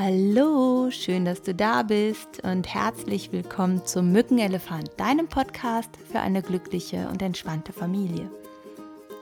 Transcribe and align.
Hallo, 0.00 0.92
schön, 0.92 1.24
dass 1.24 1.42
du 1.42 1.52
da 1.52 1.82
bist 1.82 2.44
und 2.44 2.72
herzlich 2.72 3.32
willkommen 3.32 3.84
zum 3.84 4.12
Mückenelefant, 4.12 4.92
deinem 4.96 5.26
Podcast 5.26 5.90
für 6.12 6.20
eine 6.20 6.40
glückliche 6.40 7.08
und 7.08 7.20
entspannte 7.20 7.72
Familie. 7.72 8.30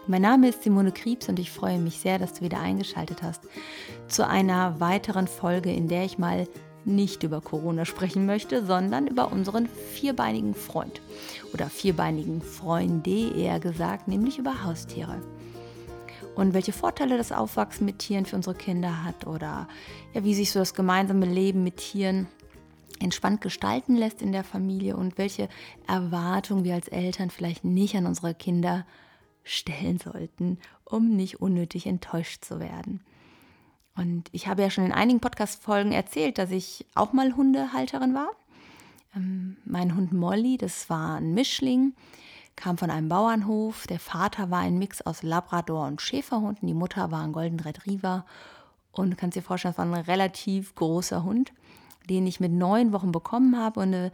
Mein 0.07 0.21
Name 0.21 0.51
ist 0.51 0.65
Simone 0.65 0.93
Kriebs 0.93 1.31
und 1.31 1.39
ich 1.39 1.51
freue 1.51 1.79
mich 1.79 2.01
sehr, 2.01 2.19
dass 2.19 2.35
du 2.35 2.43
wieder 2.43 2.61
eingeschaltet 2.61 3.23
hast 3.23 3.41
zu 4.07 4.29
einer 4.29 4.79
weiteren 4.79 5.29
Folge, 5.29 5.73
in 5.73 5.89
der 5.89 6.05
ich 6.05 6.19
mal 6.19 6.47
nicht 6.85 7.23
über 7.23 7.41
Corona 7.41 7.87
sprechen 7.87 8.27
möchte, 8.27 8.63
sondern 8.67 9.07
über 9.07 9.33
unseren 9.33 9.71
vierbeinigen 9.95 10.55
Freund 10.55 11.01
oder 11.55 11.71
vierbeinigen 11.71 12.43
Freunde 12.43 13.31
eher 13.35 13.61
gesagt, 13.61 14.09
nämlich 14.09 14.39
über 14.39 14.63
Haustiere 14.63 15.23
und 16.37 16.53
welche 16.55 16.73
Vorteile 16.73 17.17
das 17.17 17.33
Aufwachsen 17.33 17.87
mit 17.87 17.99
Tieren 17.99 18.27
für 18.27 18.37
unsere 18.37 18.55
Kinder 18.55 19.05
hat 19.05 19.27
oder 19.27 19.67
ja, 20.13 20.23
wie 20.23 20.35
sich 20.35 20.53
so 20.53 20.59
das 20.59 20.75
gemeinsame 20.75 21.27
Leben 21.27 21.65
mit 21.65 21.79
Tieren 21.79 22.29
entspannt 23.01 23.41
gestalten 23.41 23.97
lässt 23.97 24.23
in 24.23 24.33
der 24.33 24.45
Familie 24.45 24.97
und 24.97 25.19
welche 25.19 25.49
Erwartungen 25.87 26.65
wir 26.65 26.75
als 26.75 26.89
Eltern 26.89 27.31
vielleicht 27.31 27.65
nicht 27.65 27.97
an 27.97 28.07
unsere 28.07 28.35
Kinder 28.35 28.87
stellen 29.45 29.99
sollten, 29.99 30.59
um 30.85 31.17
nicht 31.17 31.41
unnötig 31.41 31.87
enttäuscht 31.87 32.45
zu 32.45 32.61
werden. 32.61 33.01
Und 33.97 34.29
ich 34.33 34.47
habe 34.47 34.63
ja 34.63 34.71
schon 34.71 34.85
in 34.85 34.93
einigen 34.93 35.21
Podcast-Folgen 35.21 35.93
erzählt, 35.93 36.37
dass 36.37 36.51
ich 36.51 36.85
auch 36.95 37.13
mal 37.15 37.35
Hundehalterin 37.35 38.15
war. 38.15 38.31
Ähm, 39.15 39.57
mein 39.65 39.97
Hund 39.97 40.13
Molly, 40.13 40.59
das 40.59 40.91
war 40.91 41.17
ein 41.17 41.33
Mischling, 41.33 41.95
kam 42.57 42.79
von 42.79 42.91
einem 42.91 43.09
Bauernhof. 43.09 43.87
Der 43.87 44.01
Vater 44.01 44.51
war 44.51 44.61
ein 44.61 44.79
Mix 44.79 45.03
aus 45.03 45.23
Labrador 45.23 45.87
und 45.87 46.01
Schäferhunden. 46.01 46.67
Die 46.67 46.75
Mutter 46.75 47.11
war 47.11 47.23
ein 47.23 47.33
Golden 47.33 47.61
Retriever. 47.61 48.25
Und 48.93 49.11
du 49.11 49.17
kannst 49.17 49.37
dir 49.37 49.43
vorstellen, 49.43 49.73
es 49.73 49.79
war 49.79 49.85
ein 49.85 49.95
relativ 49.95 50.75
großer 50.75 51.23
Hund, 51.23 51.53
den 52.09 52.27
ich 52.27 52.41
mit 52.41 52.53
neun 52.53 52.93
Wochen 52.93 53.13
bekommen 53.13 53.59
habe. 53.59 53.81
Und 53.81 53.93
äh, 53.93 54.11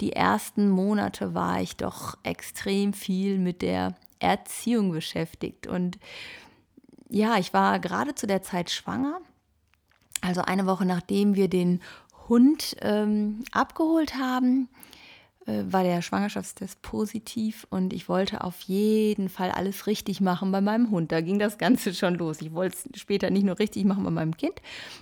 die 0.00 0.12
ersten 0.12 0.68
Monate 0.68 1.34
war 1.34 1.60
ich 1.60 1.76
doch 1.76 2.18
extrem 2.22 2.92
viel 2.92 3.38
mit 3.38 3.62
der 3.62 3.94
Erziehung 4.18 4.92
beschäftigt. 4.92 5.66
Und 5.66 5.98
ja, 7.08 7.38
ich 7.38 7.54
war 7.54 7.78
gerade 7.78 8.14
zu 8.14 8.26
der 8.26 8.42
Zeit 8.42 8.70
schwanger. 8.70 9.20
Also 10.20 10.42
eine 10.42 10.66
Woche 10.66 10.84
nachdem 10.84 11.34
wir 11.34 11.48
den 11.48 11.80
Hund 12.28 12.76
ähm, 12.80 13.44
abgeholt 13.52 14.16
haben, 14.16 14.68
war 15.46 15.84
der 15.84 16.02
Schwangerschaftstest 16.02 16.82
positiv 16.82 17.66
und 17.70 17.92
ich 17.92 18.08
wollte 18.08 18.42
auf 18.42 18.60
jeden 18.62 19.28
Fall 19.28 19.50
alles 19.50 19.86
richtig 19.86 20.20
machen 20.20 20.50
bei 20.50 20.60
meinem 20.60 20.90
Hund. 20.90 21.12
Da 21.12 21.20
ging 21.20 21.38
das 21.38 21.56
Ganze 21.58 21.94
schon 21.94 22.16
los. 22.16 22.40
Ich 22.40 22.52
wollte 22.52 22.76
es 22.76 23.00
später 23.00 23.30
nicht 23.30 23.44
nur 23.44 23.58
richtig 23.58 23.84
machen 23.84 24.04
bei 24.04 24.10
meinem 24.10 24.36
Kind, 24.36 24.60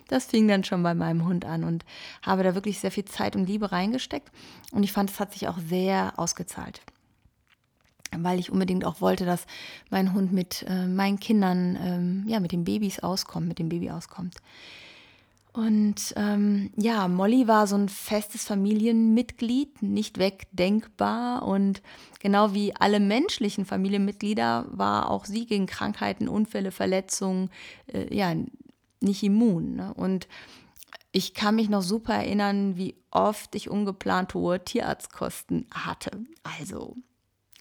das 0.08 0.26
fing 0.26 0.46
dann 0.46 0.64
schon 0.64 0.82
bei 0.82 0.94
meinem 0.94 1.24
Hund 1.26 1.44
an 1.44 1.64
und 1.64 1.84
habe 2.22 2.42
da 2.42 2.54
wirklich 2.54 2.78
sehr 2.78 2.90
viel 2.90 3.04
Zeit 3.04 3.36
und 3.36 3.46
Liebe 3.46 3.72
reingesteckt 3.72 4.30
und 4.72 4.82
ich 4.82 4.92
fand, 4.92 5.10
es 5.10 5.20
hat 5.20 5.32
sich 5.32 5.48
auch 5.48 5.58
sehr 5.58 6.12
ausgezahlt. 6.16 6.82
Weil 8.16 8.38
ich 8.38 8.50
unbedingt 8.50 8.84
auch 8.84 9.00
wollte, 9.00 9.24
dass 9.24 9.46
mein 9.90 10.12
Hund 10.12 10.32
mit 10.32 10.64
äh, 10.68 10.86
meinen 10.86 11.18
Kindern, 11.18 11.76
ähm, 11.80 12.24
ja, 12.28 12.38
mit 12.38 12.52
den 12.52 12.64
Babys 12.64 13.00
auskommt, 13.00 13.48
mit 13.48 13.58
dem 13.58 13.68
Baby 13.68 13.90
auskommt. 13.90 14.36
Und 15.54 16.14
ähm, 16.16 16.72
ja, 16.76 17.06
Molly 17.06 17.46
war 17.46 17.68
so 17.68 17.76
ein 17.76 17.88
festes 17.88 18.44
Familienmitglied, 18.44 19.82
nicht 19.82 20.18
wegdenkbar. 20.18 21.44
Und 21.44 21.80
genau 22.18 22.54
wie 22.54 22.74
alle 22.74 22.98
menschlichen 22.98 23.64
Familienmitglieder 23.64 24.66
war 24.70 25.08
auch 25.08 25.24
sie 25.24 25.46
gegen 25.46 25.66
Krankheiten, 25.66 26.26
Unfälle, 26.26 26.72
Verletzungen 26.72 27.50
äh, 27.86 28.12
ja 28.12 28.34
nicht 29.00 29.22
immun. 29.22 29.76
Ne? 29.76 29.94
Und 29.94 30.26
ich 31.12 31.34
kann 31.34 31.54
mich 31.54 31.68
noch 31.68 31.82
super 31.82 32.14
erinnern, 32.14 32.76
wie 32.76 32.96
oft 33.12 33.54
ich 33.54 33.70
ungeplant 33.70 34.34
hohe 34.34 34.64
Tierarztkosten 34.64 35.68
hatte. 35.72 36.10
Also 36.42 36.96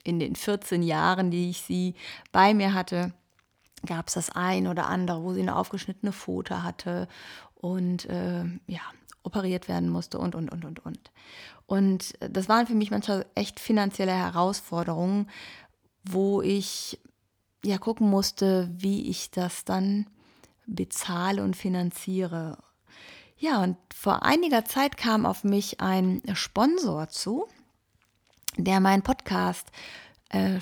in 0.03 0.17
den 0.19 0.35
14 0.35 0.81
Jahren, 0.81 1.29
die 1.29 1.51
ich 1.51 1.62
sie 1.62 1.94
bei 2.31 2.56
mir 2.56 2.73
hatte, 2.73 3.13
gab 3.85 4.07
es 4.07 4.16
das 4.16 4.31
ein 4.31 4.66
oder 4.66 4.88
andere, 4.88 5.22
wo 5.22 5.34
sie 5.34 5.41
eine 5.41 5.57
aufgeschnittene 5.57 6.12
Pfote 6.12 6.63
hatte 6.63 7.07
und 7.63 8.09
äh, 8.09 8.44
ja, 8.68 8.81
operiert 9.24 9.69
werden 9.69 9.88
musste 9.90 10.19
und, 10.19 10.35
und, 10.35 10.51
und, 10.51 10.66
und, 10.66 10.85
und. 10.85 11.12
Und 11.66 12.13
das 12.19 12.50
waren 12.50 12.68
für 12.68 12.75
mich 12.75 12.91
manchmal 12.91 13.25
echt 13.35 13.62
finanzielle 13.62 14.12
Herausforderungen, 14.12 15.29
wo 16.03 16.41
ich 16.41 17.00
ja 17.63 17.78
gucken 17.78 18.09
musste, 18.09 18.69
wie 18.74 19.09
ich 19.09 19.31
das 19.31 19.63
dann 19.63 20.07
bezahle 20.66 21.41
und 21.41 21.56
finanziere. 21.56 22.57
Ja, 23.38 23.63
und 23.63 23.78
vor 23.95 24.24
einiger 24.24 24.66
Zeit 24.66 24.97
kam 24.97 25.25
auf 25.25 25.45
mich 25.45 25.80
ein 25.80 26.22
Sponsor 26.34 27.07
zu, 27.07 27.47
der 28.57 28.81
meinen 28.81 29.03
Podcast 29.03 29.72
äh, 30.31 30.59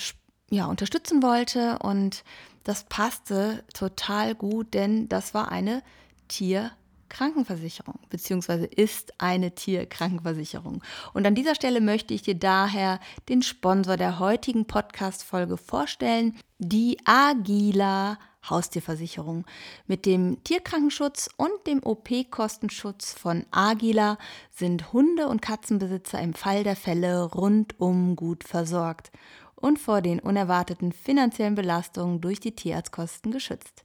ja, 0.51 0.67
unterstützen 0.67 1.23
wollte 1.23 1.79
und 1.79 2.23
das 2.63 2.83
passte 2.83 3.63
total 3.73 4.35
gut, 4.35 4.75
denn 4.75 5.09
das 5.09 5.33
war 5.33 5.51
eine 5.51 5.81
Tier- 6.27 6.71
Krankenversicherung 7.11 7.99
beziehungsweise 8.09 8.65
ist 8.65 9.13
eine 9.19 9.53
Tierkrankenversicherung. 9.53 10.81
Und 11.13 11.27
an 11.27 11.35
dieser 11.35 11.53
Stelle 11.53 11.81
möchte 11.81 12.13
ich 12.13 12.23
dir 12.23 12.35
daher 12.35 12.99
den 13.29 13.43
Sponsor 13.43 13.97
der 13.97 14.17
heutigen 14.17 14.65
Podcast-Folge 14.65 15.57
vorstellen, 15.57 16.35
die 16.57 16.97
Agila 17.05 18.17
Haustierversicherung. 18.49 19.45
Mit 19.85 20.05
dem 20.05 20.43
Tierkrankenschutz 20.43 21.29
und 21.37 21.51
dem 21.67 21.83
OP-Kostenschutz 21.83 23.13
von 23.13 23.45
Agila 23.51 24.17
sind 24.51 24.93
Hunde- 24.93 25.27
und 25.27 25.41
Katzenbesitzer 25.41 26.19
im 26.19 26.33
Fall 26.33 26.63
der 26.63 26.75
Fälle 26.75 27.23
rundum 27.23 28.15
gut 28.15 28.43
versorgt 28.43 29.11
und 29.55 29.77
vor 29.77 30.01
den 30.01 30.19
unerwarteten 30.19 30.91
finanziellen 30.91 31.55
Belastungen 31.55 32.19
durch 32.19 32.39
die 32.39 32.55
Tierarztkosten 32.55 33.31
geschützt. 33.31 33.83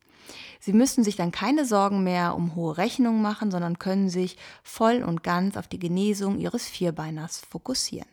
Sie 0.60 0.72
müssen 0.72 1.04
sich 1.04 1.16
dann 1.16 1.32
keine 1.32 1.64
Sorgen 1.64 2.02
mehr 2.02 2.34
um 2.34 2.54
hohe 2.54 2.76
Rechnungen 2.76 3.22
machen, 3.22 3.50
sondern 3.50 3.78
können 3.78 4.08
sich 4.08 4.36
voll 4.62 5.02
und 5.02 5.22
ganz 5.22 5.56
auf 5.56 5.68
die 5.68 5.78
Genesung 5.78 6.38
ihres 6.38 6.66
Vierbeiners 6.66 7.40
fokussieren. 7.48 8.08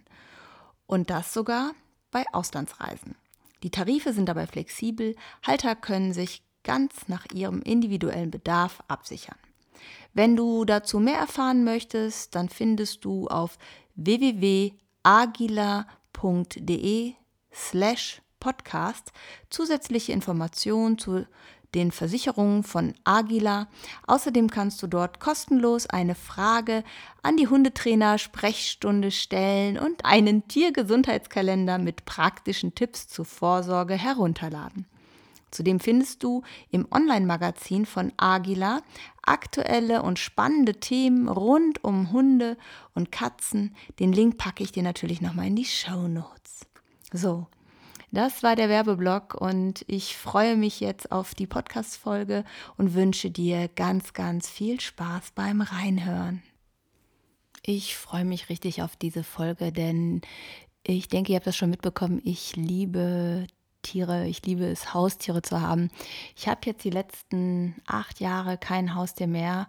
Und 0.86 1.10
das 1.10 1.34
sogar 1.34 1.72
bei 2.12 2.24
Auslandsreisen. 2.32 3.16
Die 3.64 3.72
Tarife 3.72 4.14
sind 4.14 4.28
dabei 4.28 4.46
flexibel, 4.46 5.16
Halter 5.46 5.76
können 5.76 6.14
sich 6.14 6.44
ganz 6.64 7.08
nach 7.08 7.26
ihrem 7.34 7.62
individuellen 7.62 8.32
Bedarf 8.32 8.84
absichern. 8.88 9.38
Wenn 10.14 10.36
du 10.36 10.66
dazu 10.66 11.00
mehr 11.00 11.18
erfahren 11.18 11.64
möchtest, 11.64 12.36
dann 12.36 12.50
findest 12.50 13.06
du 13.06 13.28
auf 13.28 13.58
www.agila.de 13.96 14.74
slash 17.54 18.22
podcast 18.40 19.12
zusätzliche 19.50 20.12
Informationen 20.12 20.98
zu 20.98 21.26
den 21.76 21.92
Versicherungen 21.92 22.64
von 22.64 22.94
Agila. 23.04 23.68
Außerdem 24.08 24.50
kannst 24.50 24.82
du 24.84 24.88
dort 24.88 25.20
kostenlos 25.20 25.88
eine 25.88 26.16
Frage 26.16 26.84
an 27.22 27.38
die 27.38 27.48
Hundetrainer 27.48 28.18
Sprechstunde 28.18 29.12
stellen 29.12 29.78
und 29.78 30.06
einen 30.06 30.48
Tiergesundheitskalender 30.48 31.78
mit 31.78 32.06
praktischen 32.06 32.76
Tipps 32.76 33.08
zur 33.08 33.26
Vorsorge 33.26 33.96
herunterladen. 33.96 34.86
Zudem 35.54 35.80
findest 35.80 36.24
du 36.24 36.42
im 36.72 36.88
Online-Magazin 36.90 37.86
von 37.86 38.12
Agila 38.18 38.82
aktuelle 39.22 40.02
und 40.02 40.18
spannende 40.18 40.80
Themen 40.80 41.28
rund 41.28 41.84
um 41.84 42.12
Hunde 42.12 42.58
und 42.96 43.12
Katzen. 43.12 43.76
Den 44.00 44.14
Link 44.14 44.38
packe 44.38 44.64
ich 44.64 44.72
dir 44.72 44.84
natürlich 44.84 45.22
nochmal 45.22 45.48
in 45.48 45.56
die 45.56 45.66
Show 45.66 46.08
Notes. 46.08 46.66
So, 47.12 47.46
das 48.14 48.44
war 48.44 48.56
der 48.56 48.70
Werbeblock 48.70 49.34
und 49.34 49.84
ich 49.88 50.16
freue 50.16 50.56
mich 50.56 50.80
jetzt 50.80 51.12
auf 51.12 51.34
die 51.34 51.48
Podcast-Folge 51.48 52.44
und 52.78 52.94
wünsche 52.94 53.32
dir 53.32 53.68
ganz, 53.68 54.14
ganz 54.14 54.48
viel 54.48 54.80
Spaß 54.80 55.32
beim 55.34 55.62
Reinhören. 55.62 56.44
Ich 57.66 57.96
freue 57.96 58.24
mich 58.24 58.50
richtig 58.50 58.84
auf 58.84 58.96
diese 58.96 59.24
Folge, 59.24 59.72
denn 59.72 60.22
ich 60.86 61.08
denke, 61.08 61.32
ihr 61.32 61.38
habt 61.38 61.48
das 61.48 61.58
schon 61.58 61.72
mitbekommen. 61.72 62.22
Ich 62.24 62.56
liebe 62.56 63.48
Tiere. 63.82 64.28
Ich 64.28 64.46
liebe 64.46 64.66
es, 64.66 64.94
Haustiere 64.94 65.42
zu 65.42 65.62
haben. 65.62 65.90
Ich 66.36 66.48
habe 66.48 66.62
jetzt 66.66 66.84
die 66.84 66.90
letzten 66.90 67.76
acht 67.86 68.20
Jahre 68.20 68.58
kein 68.58 68.96
Haustier 68.96 69.28
mehr 69.28 69.68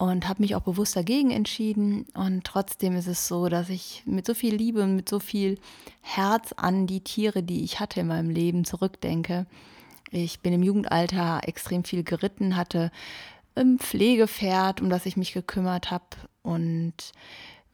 und 0.00 0.26
habe 0.26 0.40
mich 0.40 0.56
auch 0.56 0.62
bewusst 0.62 0.96
dagegen 0.96 1.30
entschieden. 1.30 2.06
Und 2.14 2.44
trotzdem 2.44 2.96
ist 2.96 3.06
es 3.06 3.28
so, 3.28 3.50
dass 3.50 3.68
ich 3.68 4.02
mit 4.06 4.24
so 4.24 4.32
viel 4.32 4.54
Liebe 4.54 4.82
und 4.82 4.96
mit 4.96 5.10
so 5.10 5.18
viel 5.20 5.58
Herz 6.00 6.54
an 6.56 6.86
die 6.86 7.02
Tiere, 7.02 7.42
die 7.42 7.64
ich 7.64 7.80
hatte 7.80 8.00
in 8.00 8.06
meinem 8.06 8.30
Leben, 8.30 8.64
zurückdenke. 8.64 9.44
Ich 10.10 10.40
bin 10.40 10.54
im 10.54 10.62
Jugendalter 10.62 11.42
extrem 11.44 11.84
viel 11.84 12.02
geritten, 12.02 12.56
hatte 12.56 12.90
ein 13.54 13.78
Pflegepferd, 13.78 14.80
um 14.80 14.88
das 14.88 15.04
ich 15.04 15.18
mich 15.18 15.34
gekümmert 15.34 15.90
habe. 15.90 16.16
Und 16.40 16.94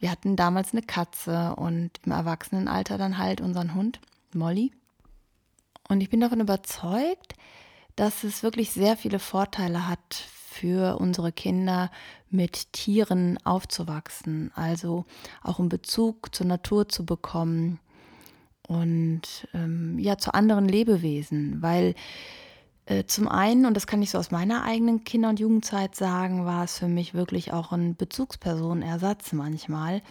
wir 0.01 0.11
hatten 0.11 0.35
damals 0.35 0.73
eine 0.73 0.83
Katze 0.83 1.55
und 1.55 1.93
im 2.05 2.11
Erwachsenenalter 2.11 2.99
dann 2.99 3.19
halt 3.19 3.41
unseren 3.41 3.73
Hund, 3.73 4.01
Molly. 4.35 4.73
Und 5.89 6.01
ich 6.01 6.11
bin 6.11 6.19
davon 6.19 6.41
überzeugt, 6.41 7.35
dass 7.95 8.25
es 8.25 8.43
wirklich 8.43 8.73
sehr 8.73 8.97
viele 8.97 9.21
Vorteile 9.21 9.87
hat 9.87 10.25
für 10.57 10.99
unsere 10.99 11.33
Kinder 11.33 11.91
mit 12.31 12.73
Tieren 12.73 13.39
aufzuwachsen, 13.45 14.51
also 14.55 15.05
auch 15.43 15.59
einen 15.59 15.69
Bezug 15.69 16.35
zur 16.35 16.47
Natur 16.47 16.89
zu 16.89 17.05
bekommen 17.05 17.79
und 18.67 19.49
ähm, 19.55 19.99
ja 19.99 20.19
zu 20.19 20.35
anderen 20.35 20.67
Lebewesen, 20.69 21.63
weil 21.63 21.95
äh, 22.87 23.05
zum 23.05 23.29
einen, 23.29 23.67
und 23.67 23.75
das 23.75 23.87
kann 23.87 24.01
ich 24.01 24.11
so 24.11 24.19
aus 24.19 24.31
meiner 24.31 24.65
eigenen 24.65 25.05
Kinder- 25.05 25.29
und 25.29 25.41
Jugendzeit 25.41 25.95
sagen, 25.95 26.47
war 26.47 26.65
es 26.65 26.79
für 26.79 26.89
mich 26.89 27.15
wirklich 27.15 27.53
auch 27.53 27.73
ein 27.73 27.97
Bezugspersonenersatz 27.97 29.33
manchmal. 29.33 30.03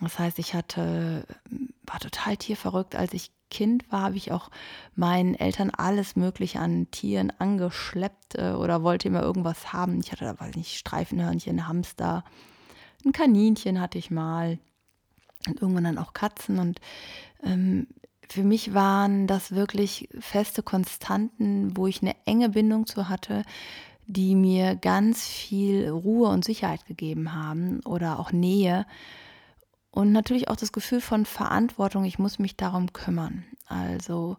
Das 0.00 0.18
heißt, 0.18 0.38
ich 0.38 0.54
hatte, 0.54 1.26
war 1.86 1.98
total 1.98 2.36
tierverrückt. 2.36 2.94
Als 2.94 3.12
ich 3.12 3.32
Kind 3.50 3.90
war, 3.92 4.02
habe 4.02 4.16
ich 4.16 4.32
auch 4.32 4.50
meinen 4.94 5.34
Eltern 5.34 5.70
alles 5.70 6.16
Mögliche 6.16 6.60
an 6.60 6.90
Tieren 6.90 7.32
angeschleppt 7.38 8.36
äh, 8.36 8.52
oder 8.52 8.82
wollte 8.82 9.08
immer 9.08 9.22
irgendwas 9.22 9.72
haben. 9.72 10.00
Ich 10.00 10.12
hatte 10.12 10.24
da, 10.24 10.38
weiß 10.38 10.56
nicht, 10.56 10.78
Streifenhörnchen, 10.78 11.68
Hamster, 11.68 12.24
ein 13.04 13.12
Kaninchen 13.12 13.80
hatte 13.80 13.98
ich 13.98 14.10
mal 14.10 14.58
und 15.46 15.60
irgendwann 15.60 15.84
dann 15.84 15.98
auch 15.98 16.12
Katzen. 16.12 16.58
Und 16.58 16.80
ähm, 17.42 17.86
für 18.28 18.44
mich 18.44 18.74
waren 18.74 19.26
das 19.26 19.52
wirklich 19.52 20.08
feste 20.18 20.62
Konstanten, 20.62 21.76
wo 21.76 21.86
ich 21.86 22.02
eine 22.02 22.14
enge 22.26 22.50
Bindung 22.50 22.86
zu 22.86 23.08
hatte, 23.08 23.44
die 24.06 24.34
mir 24.34 24.76
ganz 24.76 25.26
viel 25.26 25.88
Ruhe 25.88 26.28
und 26.28 26.44
Sicherheit 26.44 26.84
gegeben 26.86 27.32
haben 27.34 27.80
oder 27.84 28.18
auch 28.18 28.32
Nähe. 28.32 28.86
Und 29.90 30.12
natürlich 30.12 30.48
auch 30.48 30.56
das 30.56 30.72
Gefühl 30.72 31.00
von 31.00 31.26
Verantwortung, 31.26 32.04
ich 32.04 32.18
muss 32.18 32.38
mich 32.38 32.56
darum 32.56 32.92
kümmern. 32.92 33.44
Also 33.66 34.36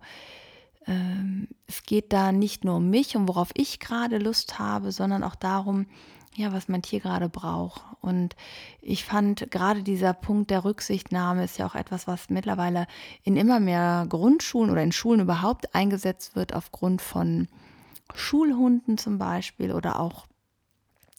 ähm, 0.87 1.47
es 1.67 1.83
geht 1.83 2.13
da 2.13 2.31
nicht 2.31 2.63
nur 2.63 2.77
um 2.77 2.89
mich 2.89 3.15
und 3.15 3.27
worauf 3.27 3.49
ich 3.53 3.79
gerade 3.79 4.17
Lust 4.17 4.59
habe, 4.59 4.91
sondern 4.91 5.23
auch 5.23 5.35
darum, 5.35 5.87
ja, 6.35 6.53
was 6.53 6.69
mein 6.69 6.81
Tier 6.81 7.01
gerade 7.01 7.27
braucht. 7.27 7.81
Und 7.99 8.35
ich 8.81 9.03
fand 9.03 9.51
gerade 9.51 9.83
dieser 9.83 10.13
Punkt 10.13 10.49
der 10.49 10.63
Rücksichtnahme 10.63 11.43
ist 11.43 11.57
ja 11.57 11.65
auch 11.65 11.75
etwas, 11.75 12.07
was 12.07 12.29
mittlerweile 12.29 12.87
in 13.23 13.35
immer 13.35 13.59
mehr 13.59 14.05
Grundschulen 14.07 14.71
oder 14.71 14.81
in 14.81 14.93
Schulen 14.93 15.19
überhaupt 15.19 15.75
eingesetzt 15.75 16.35
wird, 16.35 16.53
aufgrund 16.53 17.01
von 17.01 17.47
Schulhunden 18.15 18.97
zum 18.97 19.17
Beispiel 19.17 19.71
oder 19.71 19.99
auch 19.99 20.27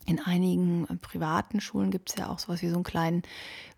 in 0.07 0.21
einigen 0.21 0.87
äh, 0.89 0.97
privaten 0.97 1.61
Schulen 1.61 1.91
gibt 1.91 2.11
es 2.11 2.17
ja 2.17 2.29
auch 2.29 2.39
sowas 2.39 2.63
wie 2.63 2.69
so 2.69 2.75
einen 2.75 2.85
kleinen 2.85 3.23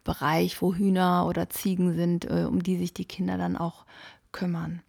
Bereich, 0.04 0.60
wo 0.60 0.74
Hühner 0.74 1.26
oder 1.26 1.48
Ziegen 1.50 1.94
sind, 1.94 2.24
äh, 2.24 2.44
um 2.48 2.62
die 2.62 2.76
sich 2.76 2.94
die 2.94 3.06
Kinder 3.06 3.38
dann 3.38 3.56
auch 3.56 3.86
kümmern 4.32 4.82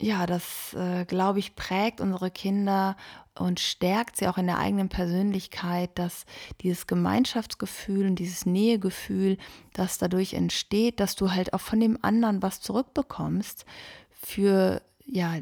ja, 0.00 0.26
das, 0.26 0.74
äh, 0.74 1.04
glaube 1.04 1.38
ich, 1.38 1.54
prägt 1.54 2.00
unsere 2.00 2.30
Kinder 2.30 2.96
und 3.34 3.60
stärkt 3.60 4.16
sie 4.16 4.26
auch 4.26 4.38
in 4.38 4.46
der 4.46 4.58
eigenen 4.58 4.88
Persönlichkeit, 4.88 5.90
dass 5.98 6.26
dieses 6.60 6.86
Gemeinschaftsgefühl 6.86 8.06
und 8.06 8.16
dieses 8.16 8.44
Nähegefühl, 8.44 9.38
das 9.72 9.98
dadurch 9.98 10.34
entsteht, 10.34 11.00
dass 11.00 11.14
du 11.14 11.30
halt 11.30 11.52
auch 11.52 11.60
von 11.60 11.80
dem 11.80 11.98
anderen 12.02 12.42
was 12.42 12.60
zurückbekommst 12.60 13.64
für 14.10 14.82
ja 15.04 15.38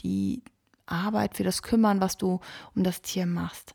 die 0.00 0.42
Arbeit, 0.86 1.36
für 1.36 1.44
das 1.44 1.62
Kümmern, 1.62 2.00
was 2.00 2.16
du 2.16 2.40
um 2.74 2.84
das 2.84 3.02
Tier 3.02 3.26
machst. 3.26 3.74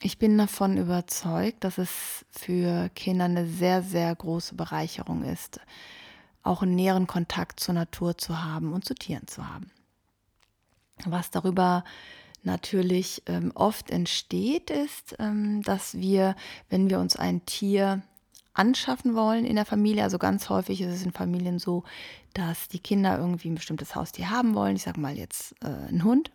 Ich 0.00 0.18
bin 0.18 0.38
davon 0.38 0.76
überzeugt, 0.76 1.64
dass 1.64 1.76
es 1.76 2.24
für 2.30 2.88
Kinder 2.90 3.24
eine 3.24 3.46
sehr, 3.46 3.82
sehr 3.82 4.14
große 4.14 4.54
Bereicherung 4.54 5.24
ist, 5.24 5.60
auch 6.44 6.62
einen 6.62 6.76
näheren 6.76 7.08
Kontakt 7.08 7.58
zur 7.58 7.74
Natur 7.74 8.16
zu 8.16 8.44
haben 8.44 8.72
und 8.72 8.84
zu 8.84 8.94
Tieren 8.94 9.26
zu 9.26 9.48
haben. 9.48 9.72
Was 11.04 11.32
darüber 11.32 11.82
natürlich 12.44 13.24
ähm, 13.26 13.50
oft 13.56 13.90
entsteht, 13.90 14.70
ist, 14.70 15.16
ähm, 15.18 15.62
dass 15.62 15.94
wir, 15.94 16.36
wenn 16.70 16.88
wir 16.88 17.00
uns 17.00 17.16
ein 17.16 17.44
Tier 17.44 18.02
anschaffen 18.54 19.16
wollen 19.16 19.44
in 19.44 19.56
der 19.56 19.64
Familie, 19.64 20.04
also 20.04 20.18
ganz 20.18 20.48
häufig 20.48 20.80
ist 20.80 20.94
es 20.94 21.02
in 21.02 21.12
Familien 21.12 21.58
so, 21.58 21.82
dass 22.34 22.68
die 22.68 22.80
Kinder 22.80 23.18
irgendwie 23.18 23.50
ein 23.50 23.56
bestimmtes 23.56 23.96
Haustier 23.96 24.30
haben 24.30 24.54
wollen, 24.54 24.76
ich 24.76 24.82
sage 24.82 25.00
mal 25.00 25.16
jetzt 25.16 25.54
äh, 25.62 25.66
einen 25.66 26.04
Hund 26.04 26.30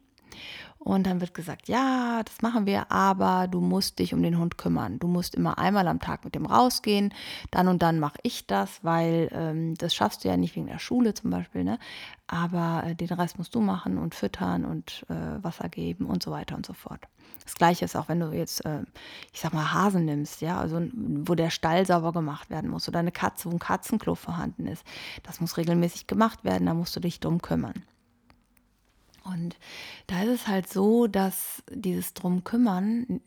und 0.84 1.08
dann 1.08 1.22
wird 1.22 1.34
gesagt, 1.34 1.70
ja, 1.70 2.22
das 2.26 2.42
machen 2.42 2.66
wir, 2.66 2.92
aber 2.92 3.48
du 3.48 3.62
musst 3.62 4.00
dich 4.00 4.14
um 4.14 4.22
den 4.22 4.38
Hund 4.38 4.58
kümmern. 4.58 5.00
Du 5.00 5.08
musst 5.08 5.34
immer 5.34 5.58
einmal 5.58 5.88
am 5.88 6.02
Tag 6.02 6.26
mit 6.26 6.36
dem 6.36 6.46
rausgehen. 6.46 7.14
Dann 7.52 7.70
und 7.70 7.82
dann 7.82 8.00
mache 8.00 8.18
ich 8.24 8.48
das, 8.48 8.84
weil 8.84 9.30
ähm, 9.32 9.76
das 9.76 9.96
schaffst 9.96 10.24
du 10.24 10.28
ja 10.28 10.36
nicht 10.36 10.58
wegen 10.58 10.68
der 10.68 10.80
Schule 10.80 11.14
zum 11.14 11.30
Beispiel. 11.30 11.64
Ne? 11.64 11.80
Aber 12.28 12.84
äh, 12.86 12.96
den 12.96 13.08
Rest 13.12 13.38
musst 13.38 13.56
du 13.56 13.62
machen 13.62 13.98
und 13.98 14.14
füttern 14.14 14.66
und 14.66 15.06
äh, 15.10 15.42
Wasser 15.42 15.70
geben 15.70 16.06
und 16.06 16.22
so 16.22 16.32
weiter 16.32 16.58
und 16.58 16.66
so 16.66 16.74
fort. 16.74 17.00
Das 17.46 17.56
gleiche 17.56 17.86
ist 17.86 17.96
auch, 17.96 18.10
wenn 18.10 18.20
du 18.20 18.32
jetzt, 18.32 18.66
äh, 18.66 18.82
ich 19.32 19.40
sag 19.40 19.54
mal, 19.54 19.72
Hasen 19.74 20.04
nimmst, 20.04 20.42
ja, 20.42 20.60
also 20.60 20.82
wo 20.92 21.34
der 21.34 21.50
Stall 21.50 21.86
sauber 21.86 22.12
gemacht 22.12 22.50
werden 22.50 22.70
muss 22.70 22.90
oder 22.90 23.00
eine 23.00 23.14
Katze, 23.14 23.50
wo 23.50 23.56
ein 23.56 23.60
Katzenklo 23.60 24.16
vorhanden 24.16 24.68
ist. 24.68 24.84
Das 25.24 25.40
muss 25.40 25.56
regelmäßig 25.56 26.08
gemacht 26.08 26.44
werden, 26.44 26.66
da 26.66 26.74
musst 26.74 26.94
du 26.94 27.00
dich 27.00 27.22
drum 27.22 27.42
kümmern. 27.42 27.86
Und 29.24 29.58
da 30.08 30.24
ist 30.24 30.42
es 30.42 30.48
halt 30.48 30.72
so, 30.72 31.08
dass 31.08 31.64
dieses 31.70 32.14
Drum 32.14 32.44
kümmern, 32.44 33.22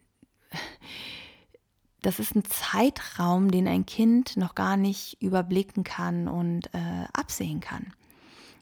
das 2.03 2.19
ist 2.19 2.37
ein 2.37 2.45
Zeitraum, 2.45 3.51
den 3.51 3.67
ein 3.67 3.87
Kind 3.87 4.37
noch 4.37 4.55
gar 4.55 4.77
nicht 4.77 5.21
überblicken 5.21 5.85
kann 5.85 6.29
und 6.29 6.73
äh, 6.75 7.05
absehen 7.13 7.61
kann. 7.61 7.93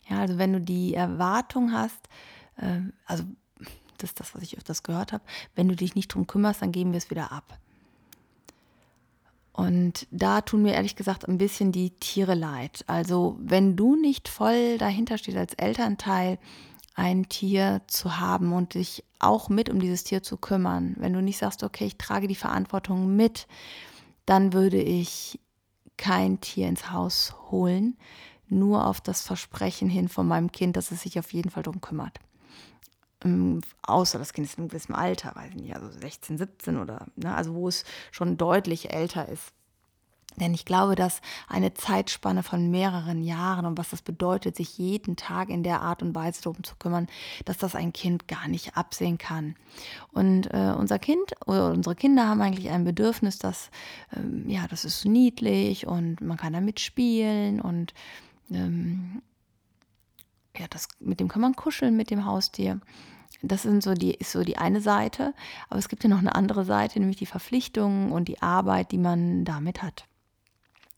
Ja, 0.09 0.21
also 0.21 0.39
wenn 0.39 0.53
du 0.53 0.61
die 0.61 0.95
Erwartung 0.95 1.73
hast, 1.73 2.09
äh, 2.57 2.81
also 3.07 3.25
das 3.99 4.11
ist 4.11 4.21
das, 4.21 4.35
was 4.35 4.43
ich 4.43 4.57
öfters 4.57 4.83
gehört 4.83 5.13
habe, 5.13 5.25
wenn 5.55 5.69
du 5.69 5.77
dich 5.77 5.95
nicht 5.95 6.09
drum 6.09 6.27
kümmerst, 6.27 6.63
dann 6.63 6.73
geben 6.73 6.93
wir 6.93 6.99
es 6.99 7.11
wieder 7.11 7.33
ab. 7.33 7.59
Und 9.53 10.09
da 10.11 10.41
tun 10.41 10.63
mir 10.63 10.75
ehrlich 10.75 10.97
gesagt 10.97 11.29
ein 11.29 11.39
bisschen 11.39 11.71
die 11.71 11.91
Tiere 11.91 12.35
leid. 12.35 12.85
Also 12.89 13.37
wenn 13.39 13.77
du 13.77 13.95
nicht 13.95 14.29
voll 14.29 14.79
dahinter 14.79 15.17
stehst 15.17 15.37
als 15.37 15.55
Elternteil, 15.55 16.39
ein 16.95 17.29
Tier 17.29 17.83
zu 17.87 18.19
haben 18.21 18.53
und 18.53 18.75
dich 18.75 19.05
auch 19.19 19.49
mit 19.49 19.69
um 19.69 19.81
dieses 19.81 20.05
Tier 20.05 20.23
zu 20.23 20.37
kümmern. 20.37 20.95
Wenn 20.99 21.13
du 21.13 21.21
nicht 21.21 21.39
sagst, 21.39 21.63
okay, 21.63 21.87
ich 21.87 21.99
trage 21.99 22.29
die 22.29 22.35
Verantwortung 22.35 23.17
mit, 23.17 23.47
dann 24.27 24.53
würde 24.53 24.81
ich 24.81 25.41
kein 25.97 26.41
Tier 26.41 26.69
ins 26.69 26.91
Haus 26.91 27.35
holen, 27.51 27.97
nur 28.49 28.87
auf 28.87 29.01
das 29.01 29.23
Versprechen 29.23 29.89
hin 29.89 30.09
von 30.09 30.27
meinem 30.27 30.53
Kind, 30.53 30.77
dass 30.77 30.91
es 30.91 31.03
sich 31.03 31.19
auf 31.19 31.33
jeden 31.33 31.51
Fall 31.51 31.63
darum 31.63 31.81
kümmert. 31.81 32.19
Ähm, 33.25 33.61
außer 33.83 34.19
das 34.19 34.33
Kind 34.33 34.47
ist 34.47 34.55
in 34.55 34.63
einem 34.63 34.69
gewissen 34.69 34.95
Alter, 34.95 35.35
weiß 35.35 35.51
ich 35.51 35.63
nicht, 35.63 35.75
also 35.75 35.91
16, 35.91 36.39
17 36.39 36.79
oder, 36.79 37.07
ne, 37.17 37.35
also 37.35 37.55
wo 37.55 37.69
es 37.69 37.85
schon 38.13 38.37
deutlich 38.37 38.93
älter 38.93 39.29
ist. 39.29 39.53
Denn 40.37 40.53
ich 40.55 40.65
glaube, 40.65 40.95
dass 40.95 41.21
eine 41.49 41.75
Zeitspanne 41.75 42.43
von 42.43 42.71
mehreren 42.71 43.23
Jahren 43.23 43.67
und 43.67 43.79
was 43.79 43.91
das 43.91 44.03
bedeutet, 44.03 44.57
sich 44.57 44.79
jeden 44.79 45.17
Tag 45.17 45.49
in 45.49 45.63
der 45.63 45.81
Art 45.81 46.03
und 46.03 46.15
Weise 46.15 46.43
darum 46.43 46.65
zu 46.65 46.75
kümmern, 46.77 47.07
dass 47.45 47.59
das 47.59 47.75
ein 47.75 47.93
Kind 47.93 48.27
gar 48.27 48.49
nicht 48.49 48.77
absehen 48.77 49.19
kann. 49.19 49.55
Und 50.13 50.53
äh, 50.53 50.75
unser 50.77 50.99
Kind 50.99 51.35
oder 51.47 51.71
unsere 51.71 51.95
Kinder 51.95 52.29
haben 52.29 52.41
eigentlich 52.41 52.71
ein 52.71 52.85
Bedürfnis, 52.85 53.39
dass, 53.39 53.71
ähm, 54.17 54.49
ja, 54.49 54.67
das 54.69 54.85
ist 54.85 55.05
niedlich 55.05 55.87
und 55.87 56.21
man 56.21 56.37
kann 56.37 56.53
damit 56.53 56.81
spielen 56.81 57.61
und 57.61 57.95
ähm, 58.51 59.23
ja, 60.57 60.67
das, 60.71 60.89
mit 61.01 61.21
dem 61.21 61.29
kann 61.29 61.43
man 61.43 61.57
kuscheln, 61.57 61.97
mit 61.97 62.11
dem 62.11 62.27
Haustier. 62.27 62.81
Das 63.43 63.63
sind 63.63 63.83
so 63.83 63.95
die, 63.95 64.15
ist 64.15 64.33
so 64.33 64.43
die 64.43 64.57
eine 64.57 64.81
Seite. 64.81 65.35
Aber 65.69 65.79
es 65.79 65.89
gibt 65.89 66.05
ja 66.05 66.11
noch 66.11 66.19
eine 66.19 66.35
andere 66.35 66.65
Seite, 66.65 66.99
nämlich 66.99 67.19
die 67.19 67.27
Verpflichtungen 67.27 68.13
und 68.13 68.29
die 68.29 68.41
Arbeit, 68.41 68.93
die 68.93 68.99
man 68.99 69.45
damit 69.45 69.83
hat. 69.83 70.07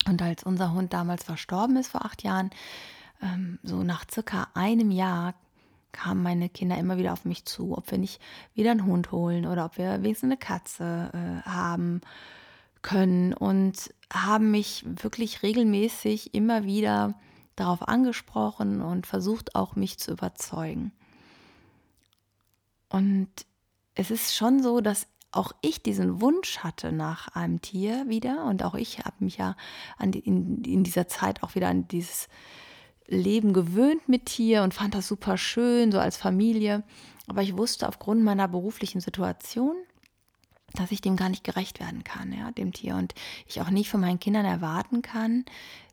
Und 0.07 0.23
als 0.23 0.45
unser 0.45 0.73
Hund 0.73 0.93
damals 0.93 1.25
verstorben 1.25 1.77
ist 1.77 1.89
vor 1.89 2.05
acht 2.05 2.23
Jahren, 2.23 2.51
ähm, 3.23 3.59
so 3.63 3.83
nach 3.83 4.05
circa 4.11 4.49
einem 4.55 4.91
Jahr 4.91 5.35
kamen 5.93 6.23
meine 6.23 6.49
Kinder 6.49 6.77
immer 6.79 6.99
wieder 6.99 7.13
auf 7.13 7.25
mich 7.25 7.45
zu, 7.45 7.77
ob 7.77 7.91
wir 7.91 7.99
nicht 7.99 8.21
wieder 8.55 8.71
einen 8.71 8.85
Hund 8.85 9.13
holen 9.13 9.47
oder 9.47 9.65
ob 9.65 9.79
wir 9.79 10.03
wenigstens 10.03 10.29
eine 10.29 10.37
Katze 10.37 11.11
äh, 11.13 11.49
haben 11.49 12.03
können 12.83 13.33
und 13.33 13.93
haben 14.13 14.51
mich 14.51 14.85
wirklich 14.87 15.43
regelmäßig 15.43 16.35
immer 16.35 16.65
wieder 16.65 17.15
darauf 17.57 17.89
angesprochen 17.89 18.83
und 18.83 19.07
versucht 19.07 19.57
auch 19.57 19.75
mich 19.75 19.99
zu 19.99 20.13
überzeugen. 20.13 20.93
Und 22.89 23.29
es 23.95 24.11
ist 24.11 24.37
schon 24.37 24.63
so, 24.63 24.81
dass 24.81 25.09
auch 25.33 25.53
ich 25.61 25.83
diesen 25.83 26.21
Wunsch 26.21 26.59
hatte 26.59 26.93
nach 26.93 27.29
einem 27.29 27.61
Tier 27.61 28.05
wieder 28.09 28.45
und 28.45 28.63
auch 28.63 28.75
ich 28.75 29.01
habe 29.01 29.17
mich 29.21 29.37
ja 29.37 29.57
die, 30.03 30.21
in, 30.21 30.63
in 30.65 30.85
dieser 30.85 31.09
Zeit 31.09 31.43
auch 31.43 31.55
wieder 31.55 31.69
an 31.69 31.89
dieses 31.89 32.29
Leben 33.07 33.53
gewöhnt 33.53 34.09
mit 34.09 34.27
Tier 34.27 34.63
und 34.63 34.75
fand 34.75 34.95
das 34.95 35.07
super 35.09 35.37
schön, 35.37 35.93
so 35.93 35.99
als 35.99 36.17
Familie. 36.17 36.83
Aber 37.29 37.43
ich 37.43 37.57
wusste 37.57 37.89
aufgrund 37.89 38.23
meiner 38.23 38.49
beruflichen 38.49 39.01
Situation, 39.01 39.77
dass 40.75 40.93
ich 40.93 41.01
dem 41.01 41.17
gar 41.17 41.29
nicht 41.29 41.45
gerecht 41.45 41.81
werden 41.81 42.05
kann, 42.05 42.33
ja, 42.33 42.51
dem 42.51 42.73
Tier. 42.73 42.97
Und 42.97 43.15
ich 43.47 43.61
auch 43.61 43.71
nicht 43.71 43.89
von 43.89 44.01
meinen 44.01 44.21
Kindern 44.21 44.45
erwarten 44.45 45.03
kann, 45.03 45.45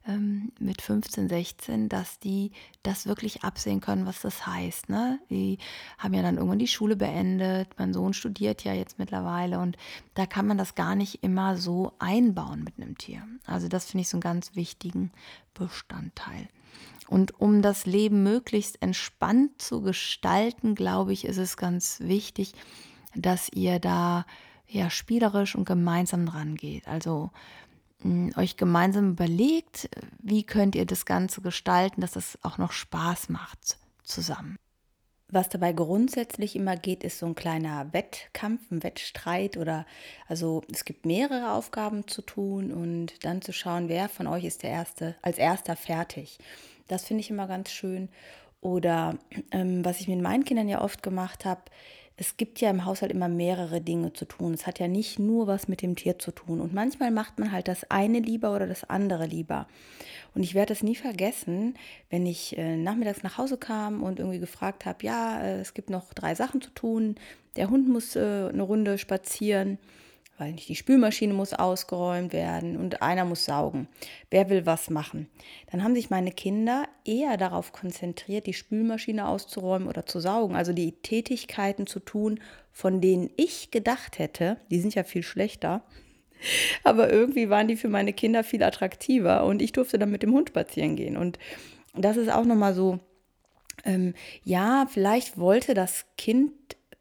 ähm, 0.05 0.51
mit 0.59 0.81
15, 0.81 1.29
16, 1.29 1.89
dass 1.89 2.19
die 2.19 2.51
das 2.81 3.05
wirklich 3.05 3.43
absehen 3.43 3.79
können, 3.79 4.05
was 4.05 4.21
das 4.21 4.45
heißt. 4.45 4.89
Ne? 4.89 5.19
Die 5.29 5.59
haben 5.97 6.13
ja 6.13 6.21
dann 6.21 6.35
irgendwann 6.35 6.59
die 6.59 6.67
Schule 6.67 6.95
beendet, 6.95 7.69
mein 7.77 7.93
Sohn 7.93 8.13
studiert 8.13 8.63
ja 8.63 8.73
jetzt 8.73 8.99
mittlerweile 8.99 9.59
und 9.59 9.77
da 10.13 10.25
kann 10.25 10.47
man 10.47 10.57
das 10.57 10.75
gar 10.75 10.95
nicht 10.95 11.23
immer 11.23 11.55
so 11.55 11.93
einbauen 11.99 12.63
mit 12.63 12.77
einem 12.77 12.97
Tier. 12.97 13.25
Also 13.45 13.67
das 13.67 13.85
finde 13.85 14.01
ich 14.01 14.09
so 14.09 14.17
einen 14.17 14.21
ganz 14.21 14.55
wichtigen 14.55 15.11
Bestandteil. 15.53 16.49
Und 17.07 17.39
um 17.39 17.61
das 17.61 17.85
Leben 17.85 18.23
möglichst 18.23 18.81
entspannt 18.81 19.61
zu 19.61 19.81
gestalten, 19.81 20.73
glaube 20.73 21.13
ich, 21.13 21.25
ist 21.25 21.37
es 21.37 21.57
ganz 21.57 21.99
wichtig, 21.99 22.53
dass 23.15 23.49
ihr 23.53 23.79
da 23.79 24.25
ja 24.73 24.89
spielerisch 24.89 25.55
und 25.55 25.65
gemeinsam 25.65 26.25
dran 26.25 26.55
geht. 26.55 26.87
Also 26.87 27.31
euch 28.35 28.57
gemeinsam 28.57 29.11
überlegt, 29.11 29.89
wie 30.19 30.43
könnt 30.43 30.75
ihr 30.75 30.85
das 30.85 31.05
Ganze 31.05 31.41
gestalten, 31.41 32.01
dass 32.01 32.15
es 32.15 32.37
auch 32.41 32.57
noch 32.57 32.73
Spaß 32.73 33.29
macht 33.29 33.77
zusammen. 34.03 34.57
Was 35.29 35.49
dabei 35.49 35.73
grundsätzlich 35.73 36.55
immer 36.55 36.75
geht, 36.75 37.03
ist 37.03 37.17
so 37.17 37.25
ein 37.25 37.33
kleiner 37.33 37.91
Wettkampf, 37.91 38.69
ein 38.69 38.83
Wettstreit 38.83 39.57
oder 39.57 39.85
also 40.27 40.61
es 40.71 40.85
gibt 40.85 41.05
mehrere 41.05 41.53
Aufgaben 41.53 42.07
zu 42.07 42.21
tun 42.21 42.71
und 42.71 43.25
dann 43.25 43.41
zu 43.41 43.51
schauen, 43.51 43.89
wer 43.89 44.09
von 44.09 44.27
euch 44.27 44.43
ist 44.43 44.61
der 44.61 44.69
erste 44.69 45.15
als 45.21 45.37
erster 45.37 45.75
fertig. 45.75 46.37
Das 46.87 47.05
finde 47.05 47.21
ich 47.21 47.29
immer 47.29 47.47
ganz 47.47 47.71
schön. 47.71 48.09
Oder 48.61 49.17
ähm, 49.51 49.83
was 49.83 49.99
ich 49.99 50.07
mit 50.07 50.21
meinen 50.21 50.45
Kindern 50.45 50.69
ja 50.69 50.81
oft 50.81 51.01
gemacht 51.01 51.45
habe, 51.45 51.63
es 52.15 52.37
gibt 52.37 52.61
ja 52.61 52.69
im 52.69 52.85
Haushalt 52.85 53.11
immer 53.11 53.27
mehrere 53.27 53.81
Dinge 53.81 54.13
zu 54.13 54.25
tun. 54.25 54.53
Es 54.53 54.67
hat 54.67 54.79
ja 54.79 54.87
nicht 54.87 55.17
nur 55.17 55.47
was 55.47 55.67
mit 55.67 55.81
dem 55.81 55.95
Tier 55.95 56.19
zu 56.19 56.31
tun. 56.31 56.61
Und 56.61 56.73
manchmal 56.73 57.09
macht 57.09 57.39
man 57.39 57.51
halt 57.51 57.67
das 57.67 57.89
eine 57.89 58.19
lieber 58.19 58.55
oder 58.55 58.67
das 58.67 58.83
andere 58.87 59.25
lieber. 59.25 59.67
Und 60.35 60.43
ich 60.43 60.53
werde 60.53 60.73
es 60.73 60.83
nie 60.83 60.95
vergessen, 60.95 61.75
wenn 62.09 62.25
ich 62.25 62.57
äh, 62.57 62.77
nachmittags 62.77 63.23
nach 63.23 63.37
Hause 63.37 63.57
kam 63.57 64.03
und 64.03 64.19
irgendwie 64.19 64.39
gefragt 64.39 64.85
habe, 64.85 65.05
ja, 65.05 65.41
äh, 65.41 65.59
es 65.59 65.73
gibt 65.73 65.89
noch 65.89 66.13
drei 66.13 66.35
Sachen 66.35 66.61
zu 66.61 66.69
tun. 66.71 67.15
Der 67.55 67.69
Hund 67.69 67.89
muss 67.89 68.15
äh, 68.15 68.49
eine 68.49 68.63
Runde 68.63 68.97
spazieren 68.97 69.79
weil 70.43 70.51
nicht 70.51 70.67
die 70.67 70.75
Spülmaschine 70.75 71.33
muss 71.33 71.53
ausgeräumt 71.53 72.33
werden 72.33 72.75
und 72.75 73.01
einer 73.01 73.23
muss 73.23 73.45
saugen. 73.45 73.87
Wer 74.29 74.49
will 74.49 74.65
was 74.65 74.89
machen? 74.89 75.29
Dann 75.71 75.83
haben 75.83 75.95
sich 75.95 76.09
meine 76.09 76.31
Kinder 76.31 76.85
eher 77.05 77.37
darauf 77.37 77.71
konzentriert, 77.71 78.45
die 78.45 78.53
Spülmaschine 78.53 79.25
auszuräumen 79.25 79.87
oder 79.87 80.05
zu 80.05 80.19
saugen, 80.19 80.57
also 80.57 80.73
die 80.73 80.91
Tätigkeiten 80.91 81.87
zu 81.87 82.01
tun, 82.01 82.41
von 82.73 82.99
denen 82.99 83.29
ich 83.37 83.71
gedacht 83.71 84.19
hätte, 84.19 84.57
die 84.69 84.81
sind 84.81 84.95
ja 84.95 85.05
viel 85.05 85.23
schlechter, 85.23 85.81
aber 86.83 87.09
irgendwie 87.09 87.49
waren 87.49 87.69
die 87.69 87.77
für 87.77 87.87
meine 87.87 88.11
Kinder 88.11 88.43
viel 88.43 88.63
attraktiver 88.63 89.45
und 89.45 89.61
ich 89.61 89.71
durfte 89.71 89.97
dann 89.97 90.11
mit 90.11 90.23
dem 90.23 90.33
Hund 90.33 90.49
spazieren 90.49 90.97
gehen 90.97 91.15
und 91.15 91.39
das 91.95 92.17
ist 92.17 92.29
auch 92.29 92.43
nochmal 92.43 92.73
so, 92.73 92.99
ähm, 93.85 94.13
ja, 94.43 94.87
vielleicht 94.91 95.37
wollte 95.37 95.73
das 95.73 96.05
Kind 96.17 96.51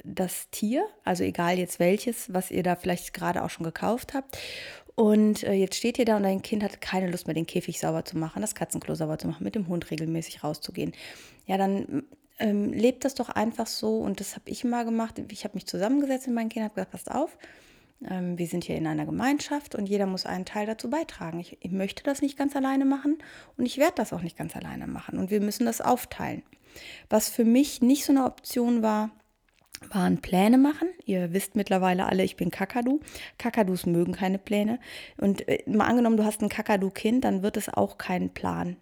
das 0.04 0.50
Tier, 0.50 0.84
also 1.04 1.24
egal 1.24 1.58
jetzt 1.58 1.78
welches, 1.78 2.32
was 2.32 2.50
ihr 2.50 2.62
da 2.62 2.76
vielleicht 2.76 3.14
gerade 3.14 3.42
auch 3.42 3.50
schon 3.50 3.64
gekauft 3.64 4.14
habt. 4.14 4.38
Und 4.94 5.42
äh, 5.44 5.54
jetzt 5.54 5.76
steht 5.76 5.98
ihr 5.98 6.04
da 6.04 6.16
und 6.16 6.24
dein 6.24 6.42
Kind 6.42 6.62
hat 6.62 6.80
keine 6.80 7.10
Lust 7.10 7.26
mehr, 7.26 7.34
den 7.34 7.46
Käfig 7.46 7.78
sauber 7.80 8.04
zu 8.04 8.18
machen, 8.18 8.42
das 8.42 8.54
Katzenklo 8.54 8.94
sauber 8.94 9.18
zu 9.18 9.26
machen, 9.26 9.44
mit 9.44 9.54
dem 9.54 9.68
Hund 9.68 9.90
regelmäßig 9.90 10.44
rauszugehen. 10.44 10.92
Ja, 11.46 11.56
dann 11.56 12.04
ähm, 12.38 12.72
lebt 12.72 13.04
das 13.04 13.14
doch 13.14 13.30
einfach 13.30 13.66
so. 13.66 13.98
Und 13.98 14.20
das 14.20 14.34
habe 14.34 14.50
ich 14.50 14.64
mal 14.64 14.84
gemacht. 14.84 15.20
Ich 15.30 15.44
habe 15.44 15.54
mich 15.54 15.66
zusammengesetzt 15.66 16.26
mit 16.26 16.34
meinen 16.34 16.48
Kindern, 16.50 16.70
habe 16.70 16.74
gesagt, 16.74 16.92
passt 16.92 17.10
auf, 17.10 17.38
ähm, 18.08 18.36
wir 18.38 18.46
sind 18.46 18.64
hier 18.64 18.76
in 18.76 18.86
einer 18.86 19.06
Gemeinschaft 19.06 19.74
und 19.74 19.86
jeder 19.88 20.06
muss 20.06 20.26
einen 20.26 20.44
Teil 20.44 20.66
dazu 20.66 20.90
beitragen. 20.90 21.40
Ich, 21.40 21.56
ich 21.60 21.70
möchte 21.70 22.02
das 22.02 22.20
nicht 22.20 22.36
ganz 22.36 22.56
alleine 22.56 22.84
machen 22.84 23.18
und 23.56 23.66
ich 23.66 23.78
werde 23.78 23.94
das 23.96 24.12
auch 24.12 24.22
nicht 24.22 24.36
ganz 24.36 24.56
alleine 24.56 24.86
machen. 24.86 25.18
Und 25.18 25.30
wir 25.30 25.40
müssen 25.40 25.64
das 25.64 25.80
aufteilen. 25.80 26.42
Was 27.08 27.28
für 27.28 27.44
mich 27.44 27.82
nicht 27.82 28.04
so 28.04 28.12
eine 28.12 28.24
Option 28.24 28.82
war, 28.82 29.10
waren 29.90 30.20
Pläne 30.20 30.58
machen. 30.58 30.88
Ihr 31.04 31.32
wisst 31.32 31.56
mittlerweile 31.56 32.06
alle, 32.06 32.24
ich 32.24 32.36
bin 32.36 32.50
Kakadu. 32.50 33.00
Kakadus 33.38 33.86
mögen 33.86 34.12
keine 34.12 34.38
Pläne. 34.38 34.78
Und 35.18 35.46
äh, 35.48 35.62
mal 35.66 35.86
angenommen, 35.86 36.16
du 36.16 36.24
hast 36.24 36.42
ein 36.42 36.48
Kakadu-Kind, 36.48 37.24
dann 37.24 37.42
wird 37.42 37.56
es 37.56 37.68
auch 37.68 37.98
keinen 37.98 38.30
Plan 38.30 38.76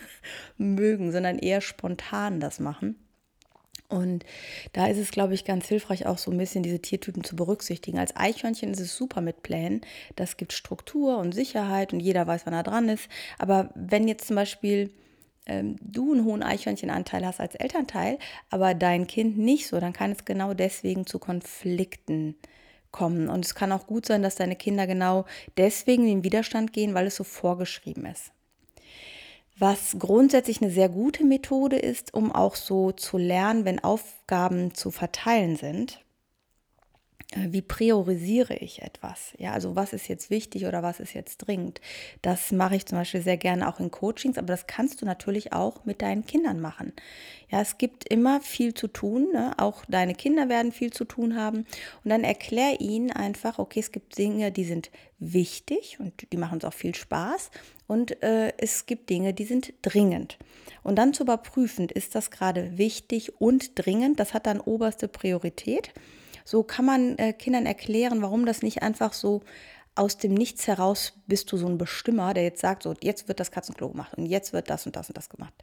mögen, 0.56 1.12
sondern 1.12 1.38
eher 1.38 1.60
spontan 1.60 2.40
das 2.40 2.60
machen. 2.60 2.96
Und 3.92 4.24
da 4.72 4.86
ist 4.86 4.96
es, 4.96 5.10
glaube 5.10 5.34
ich, 5.34 5.44
ganz 5.44 5.68
hilfreich, 5.68 6.06
auch 6.06 6.16
so 6.16 6.30
ein 6.30 6.38
bisschen 6.38 6.62
diese 6.62 6.80
Tiertypen 6.80 7.24
zu 7.24 7.36
berücksichtigen. 7.36 7.98
Als 7.98 8.16
Eichhörnchen 8.16 8.70
ist 8.70 8.80
es 8.80 8.96
super 8.96 9.20
mit 9.20 9.42
Plänen. 9.42 9.82
Das 10.16 10.38
gibt 10.38 10.54
Struktur 10.54 11.18
und 11.18 11.32
Sicherheit 11.34 11.92
und 11.92 12.00
jeder 12.00 12.26
weiß, 12.26 12.46
wann 12.46 12.54
er 12.54 12.62
dran 12.62 12.88
ist. 12.88 13.08
Aber 13.38 13.70
wenn 13.74 14.08
jetzt 14.08 14.26
zum 14.26 14.36
Beispiel 14.36 14.90
ähm, 15.46 15.76
du 15.80 16.12
einen 16.12 16.24
hohen 16.24 16.42
Eichhörnchenanteil 16.42 17.26
hast 17.26 17.40
als 17.40 17.54
Elternteil, 17.54 18.18
aber 18.50 18.74
dein 18.74 19.06
Kind 19.06 19.38
nicht 19.38 19.66
so, 19.66 19.80
dann 19.80 19.92
kann 19.92 20.12
es 20.12 20.24
genau 20.24 20.54
deswegen 20.54 21.06
zu 21.06 21.18
Konflikten 21.18 22.36
kommen. 22.90 23.28
Und 23.28 23.44
es 23.44 23.54
kann 23.54 23.72
auch 23.72 23.86
gut 23.86 24.06
sein, 24.06 24.22
dass 24.22 24.36
deine 24.36 24.56
Kinder 24.56 24.86
genau 24.86 25.24
deswegen 25.56 26.04
in 26.04 26.18
den 26.18 26.24
Widerstand 26.24 26.72
gehen, 26.72 26.94
weil 26.94 27.06
es 27.06 27.16
so 27.16 27.24
vorgeschrieben 27.24 28.06
ist. 28.06 28.32
Was 29.58 29.96
grundsätzlich 29.98 30.62
eine 30.62 30.70
sehr 30.70 30.88
gute 30.88 31.24
Methode 31.24 31.76
ist, 31.76 32.14
um 32.14 32.32
auch 32.32 32.54
so 32.54 32.92
zu 32.92 33.18
lernen, 33.18 33.64
wenn 33.64 33.82
Aufgaben 33.82 34.74
zu 34.74 34.90
verteilen 34.90 35.56
sind, 35.56 36.02
wie 37.36 37.62
priorisiere 37.62 38.54
ich 38.54 38.82
etwas? 38.82 39.32
Ja, 39.38 39.52
also 39.52 39.76
was 39.76 39.92
ist 39.92 40.08
jetzt 40.08 40.30
wichtig 40.30 40.66
oder 40.66 40.82
was 40.82 41.00
ist 41.00 41.14
jetzt 41.14 41.38
dringend? 41.38 41.80
Das 42.20 42.52
mache 42.52 42.76
ich 42.76 42.86
zum 42.86 42.98
Beispiel 42.98 43.22
sehr 43.22 43.36
gerne 43.36 43.68
auch 43.68 43.80
in 43.80 43.90
Coachings, 43.90 44.38
aber 44.38 44.48
das 44.48 44.66
kannst 44.66 45.00
du 45.00 45.06
natürlich 45.06 45.52
auch 45.52 45.84
mit 45.84 46.02
deinen 46.02 46.26
Kindern 46.26 46.60
machen. 46.60 46.92
Ja, 47.52 47.60
es 47.60 47.76
gibt 47.76 48.08
immer 48.08 48.40
viel 48.40 48.72
zu 48.72 48.88
tun. 48.88 49.28
Ne? 49.32 49.52
Auch 49.58 49.84
deine 49.86 50.14
Kinder 50.14 50.48
werden 50.48 50.72
viel 50.72 50.90
zu 50.90 51.04
tun 51.04 51.36
haben. 51.36 51.66
Und 52.02 52.10
dann 52.10 52.24
erklär 52.24 52.80
ihnen 52.80 53.10
einfach, 53.10 53.58
okay, 53.58 53.80
es 53.80 53.92
gibt 53.92 54.16
Dinge, 54.16 54.50
die 54.52 54.64
sind 54.64 54.90
wichtig 55.18 55.98
und 56.00 56.32
die 56.32 56.36
machen 56.38 56.54
uns 56.54 56.64
auch 56.64 56.72
viel 56.72 56.94
Spaß. 56.94 57.50
Und 57.86 58.22
äh, 58.22 58.54
es 58.56 58.86
gibt 58.86 59.10
Dinge, 59.10 59.34
die 59.34 59.44
sind 59.44 59.74
dringend. 59.82 60.38
Und 60.82 60.96
dann 60.96 61.12
zu 61.12 61.24
überprüfen, 61.24 61.88
ist 61.90 62.14
das 62.14 62.30
gerade 62.30 62.78
wichtig 62.78 63.40
und 63.40 63.72
dringend? 63.74 64.18
Das 64.18 64.32
hat 64.32 64.46
dann 64.46 64.60
oberste 64.60 65.06
Priorität. 65.06 65.92
So 66.44 66.62
kann 66.62 66.84
man 66.84 67.18
äh, 67.18 67.32
Kindern 67.32 67.66
erklären, 67.66 68.22
warum 68.22 68.46
das 68.46 68.62
nicht 68.62 68.82
einfach 68.82 69.12
so 69.12 69.42
aus 69.94 70.16
dem 70.16 70.34
Nichts 70.34 70.66
heraus 70.66 71.14
bist 71.26 71.52
du 71.52 71.56
so 71.56 71.66
ein 71.66 71.78
Bestimmer, 71.78 72.34
der 72.34 72.44
jetzt 72.44 72.60
sagt, 72.60 72.82
so 72.82 72.94
jetzt 73.02 73.28
wird 73.28 73.40
das 73.40 73.50
Katzenklo 73.50 73.90
gemacht 73.90 74.14
und 74.16 74.26
jetzt 74.26 74.52
wird 74.52 74.70
das 74.70 74.86
und 74.86 74.96
das 74.96 75.08
und 75.08 75.16
das 75.16 75.28
gemacht. 75.28 75.54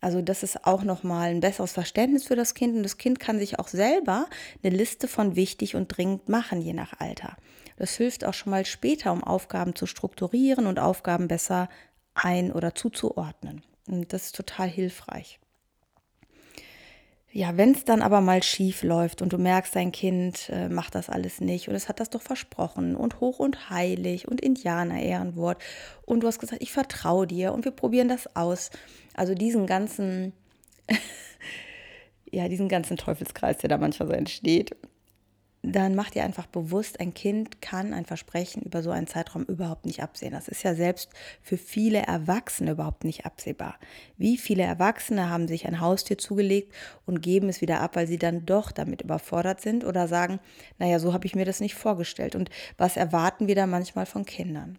Also 0.00 0.22
das 0.22 0.42
ist 0.42 0.64
auch 0.64 0.84
nochmal 0.84 1.30
ein 1.30 1.40
besseres 1.40 1.72
Verständnis 1.72 2.24
für 2.24 2.36
das 2.36 2.54
Kind 2.54 2.76
und 2.76 2.82
das 2.82 2.98
Kind 2.98 3.18
kann 3.18 3.38
sich 3.38 3.58
auch 3.58 3.68
selber 3.68 4.26
eine 4.62 4.74
Liste 4.74 5.08
von 5.08 5.36
wichtig 5.36 5.74
und 5.74 5.88
dringend 5.88 6.28
machen, 6.28 6.62
je 6.62 6.72
nach 6.72 7.00
Alter. 7.00 7.36
Das 7.76 7.96
hilft 7.96 8.24
auch 8.24 8.34
schon 8.34 8.50
mal 8.50 8.64
später, 8.64 9.12
um 9.12 9.24
Aufgaben 9.24 9.74
zu 9.74 9.86
strukturieren 9.86 10.66
und 10.66 10.78
Aufgaben 10.78 11.28
besser 11.28 11.68
ein- 12.14 12.52
oder 12.52 12.74
zuzuordnen. 12.74 13.62
Und 13.88 14.12
das 14.12 14.26
ist 14.26 14.36
total 14.36 14.68
hilfreich. 14.68 15.40
Ja, 17.30 17.58
wenn 17.58 17.72
es 17.72 17.84
dann 17.84 18.00
aber 18.00 18.22
mal 18.22 18.42
schief 18.42 18.82
läuft 18.82 19.20
und 19.20 19.34
du 19.34 19.38
merkst, 19.38 19.76
dein 19.76 19.92
Kind 19.92 20.48
äh, 20.48 20.68
macht 20.70 20.94
das 20.94 21.10
alles 21.10 21.42
nicht 21.42 21.68
und 21.68 21.74
es 21.74 21.88
hat 21.88 22.00
das 22.00 22.08
doch 22.08 22.22
versprochen 22.22 22.96
und 22.96 23.20
hoch 23.20 23.38
und 23.38 23.68
heilig 23.68 24.26
und 24.26 24.40
Indianer-Ehrenwort 24.40 25.62
und 26.06 26.20
du 26.20 26.26
hast 26.26 26.38
gesagt, 26.38 26.62
ich 26.62 26.72
vertraue 26.72 27.26
dir 27.26 27.52
und 27.52 27.66
wir 27.66 27.72
probieren 27.72 28.08
das 28.08 28.34
aus. 28.34 28.70
Also 29.12 29.34
diesen 29.34 29.66
ganzen, 29.66 30.32
ja, 32.30 32.48
diesen 32.48 32.68
ganzen 32.68 32.96
Teufelskreis, 32.96 33.58
der 33.58 33.68
da 33.68 33.76
manchmal 33.76 34.08
so 34.08 34.14
entsteht, 34.14 34.74
dann 35.62 35.94
mach 35.96 36.10
dir 36.10 36.22
einfach 36.22 36.46
bewusst, 36.46 37.00
ein 37.00 37.14
Kind 37.14 37.60
kann 37.60 37.92
ein 37.92 38.04
Versprechen 38.04 38.62
über 38.62 38.82
so 38.82 38.90
einen 38.90 39.08
Zeitraum 39.08 39.44
überhaupt 39.44 39.86
nicht 39.86 40.02
absehen. 40.02 40.32
Das 40.32 40.46
ist 40.46 40.62
ja 40.62 40.74
selbst 40.74 41.10
für 41.42 41.58
viele 41.58 41.98
Erwachsene 41.98 42.70
überhaupt 42.72 43.04
nicht 43.04 43.26
absehbar. 43.26 43.78
Wie 44.16 44.38
viele 44.38 44.62
Erwachsene 44.62 45.28
haben 45.28 45.48
sich 45.48 45.66
ein 45.66 45.80
Haustier 45.80 46.16
zugelegt 46.16 46.72
und 47.06 47.22
geben 47.22 47.48
es 47.48 47.60
wieder 47.60 47.80
ab, 47.80 47.96
weil 47.96 48.06
sie 48.06 48.18
dann 48.18 48.46
doch 48.46 48.70
damit 48.70 49.02
überfordert 49.02 49.60
sind 49.60 49.84
oder 49.84 50.06
sagen, 50.06 50.38
naja, 50.78 51.00
so 51.00 51.12
habe 51.12 51.26
ich 51.26 51.34
mir 51.34 51.44
das 51.44 51.60
nicht 51.60 51.74
vorgestellt. 51.74 52.36
Und 52.36 52.50
was 52.76 52.96
erwarten 52.96 53.48
wir 53.48 53.56
da 53.56 53.66
manchmal 53.66 54.06
von 54.06 54.24
Kindern? 54.24 54.78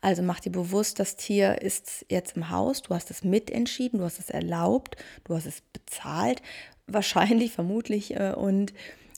Also 0.00 0.22
mach 0.22 0.40
dir 0.40 0.50
bewusst, 0.50 0.98
das 0.98 1.16
Tier 1.16 1.60
ist 1.62 2.06
jetzt 2.08 2.36
im 2.36 2.50
Haus, 2.50 2.82
du 2.82 2.94
hast 2.94 3.10
es 3.10 3.22
mitentschieden, 3.22 4.00
du 4.00 4.04
hast 4.04 4.18
es 4.18 4.30
erlaubt, 4.30 4.96
du 5.24 5.36
hast 5.36 5.46
es 5.46 5.60
bezahlt, 5.72 6.42
wahrscheinlich, 6.86 7.52
vermutlich 7.52 8.16
äh, 8.16 8.32
und 8.32 8.72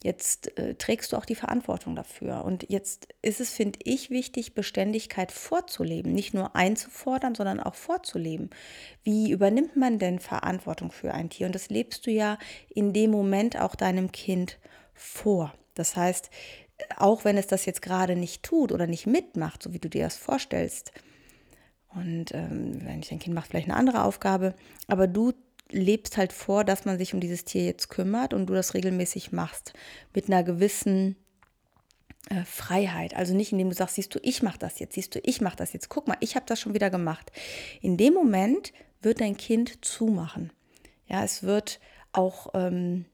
Jetzt 0.05 0.59
äh, 0.59 0.75
trägst 0.75 1.13
du 1.13 1.17
auch 1.17 1.25
die 1.25 1.35
Verantwortung 1.35 1.97
dafür. 1.97 2.45
Und 2.45 2.69
jetzt 2.69 3.09
ist 3.23 3.41
es, 3.41 3.55
finde 3.55 3.79
ich, 3.85 4.11
wichtig, 4.11 4.55
Beständigkeit 4.55 5.33
vorzuleben. 5.33 6.13
Nicht 6.13 6.35
nur 6.35 6.55
einzufordern, 6.55 7.35
sondern 7.35 7.59
auch 7.59 7.75
vorzuleben. 7.75 8.51
Wie 9.03 9.31
übernimmt 9.31 9.77
man 9.77 9.99
denn 9.99 10.19
Verantwortung 10.19 10.93
für 10.93 11.15
ein 11.15 11.31
Tier? 11.31 11.47
Und 11.47 11.55
das 11.55 11.71
lebst 11.71 12.07
du 12.07 12.11
ja 12.11 12.37
in 12.69 12.93
dem 12.93 13.13
Moment 13.13 13.59
auch 13.59 13.75
deinem 13.75 14.13
Kind 14.13 14.59
vor. 14.93 15.55
Das 15.73 15.97
heißt, 15.97 16.29
auch 16.99 17.25
wenn 17.25 17.39
es 17.39 17.47
das 17.47 17.65
jetzt 17.65 17.81
gerade 17.81 18.15
nicht 18.15 18.43
tut 18.43 18.73
oder 18.73 18.87
nicht 18.87 19.07
mitmacht, 19.07 19.63
so 19.63 19.73
wie 19.73 19.79
du 19.79 19.89
dir 19.89 20.05
das 20.05 20.19
vorstellst, 20.19 20.93
und 21.95 22.35
ähm, 22.35 22.85
wenn 22.85 23.01
ich 23.01 23.09
dein 23.09 23.21
Kind 23.21 23.35
macht 23.35 23.49
vielleicht 23.49 23.69
eine 23.69 23.77
andere 23.77 24.03
Aufgabe, 24.03 24.55
aber 24.87 25.07
du 25.07 25.33
lebst 25.71 26.17
halt 26.17 26.33
vor, 26.33 26.65
dass 26.65 26.85
man 26.85 26.99
sich 26.99 27.15
um 27.15 27.21
dieses 27.21 27.45
Tier 27.45 27.65
jetzt 27.65 27.89
kümmert 27.89 28.35
und 28.35 28.47
du 28.47 28.55
das 28.55 28.75
regelmäßig 28.75 29.33
machst 29.33 29.73
mit 30.15 30.29
einer 30.29 30.45
gewissen 30.45 31.17
äh, 32.31 32.45
Freiheit. 32.45 33.15
Also 33.15 33.35
nicht 33.35 33.53
indem 33.53 33.71
du 33.71 33.75
sagst, 33.75 33.97
siehst 33.97 34.15
du, 34.15 34.19
ich 34.23 34.43
mache 34.43 34.59
das 34.59 34.79
jetzt, 34.79 34.95
siehst 34.95 35.15
du, 35.15 35.21
ich 35.23 35.41
mache 35.41 35.57
das 35.57 35.73
jetzt. 35.73 35.89
Guck 35.89 36.09
mal, 36.09 36.17
ich 36.21 36.37
habe 36.37 36.47
das 36.47 36.61
schon 36.61 36.75
wieder 36.75 36.91
gemacht. 36.91 37.33
In 37.81 37.97
dem 37.97 38.15
Moment 38.15 38.73
wird 39.01 39.21
dein 39.21 39.37
Kind 39.37 39.85
zumachen. 39.85 40.53
Ja, 41.07 41.25
es 41.25 41.43
wird 41.43 41.81
auch 42.13 42.49
ähm, 42.55 43.07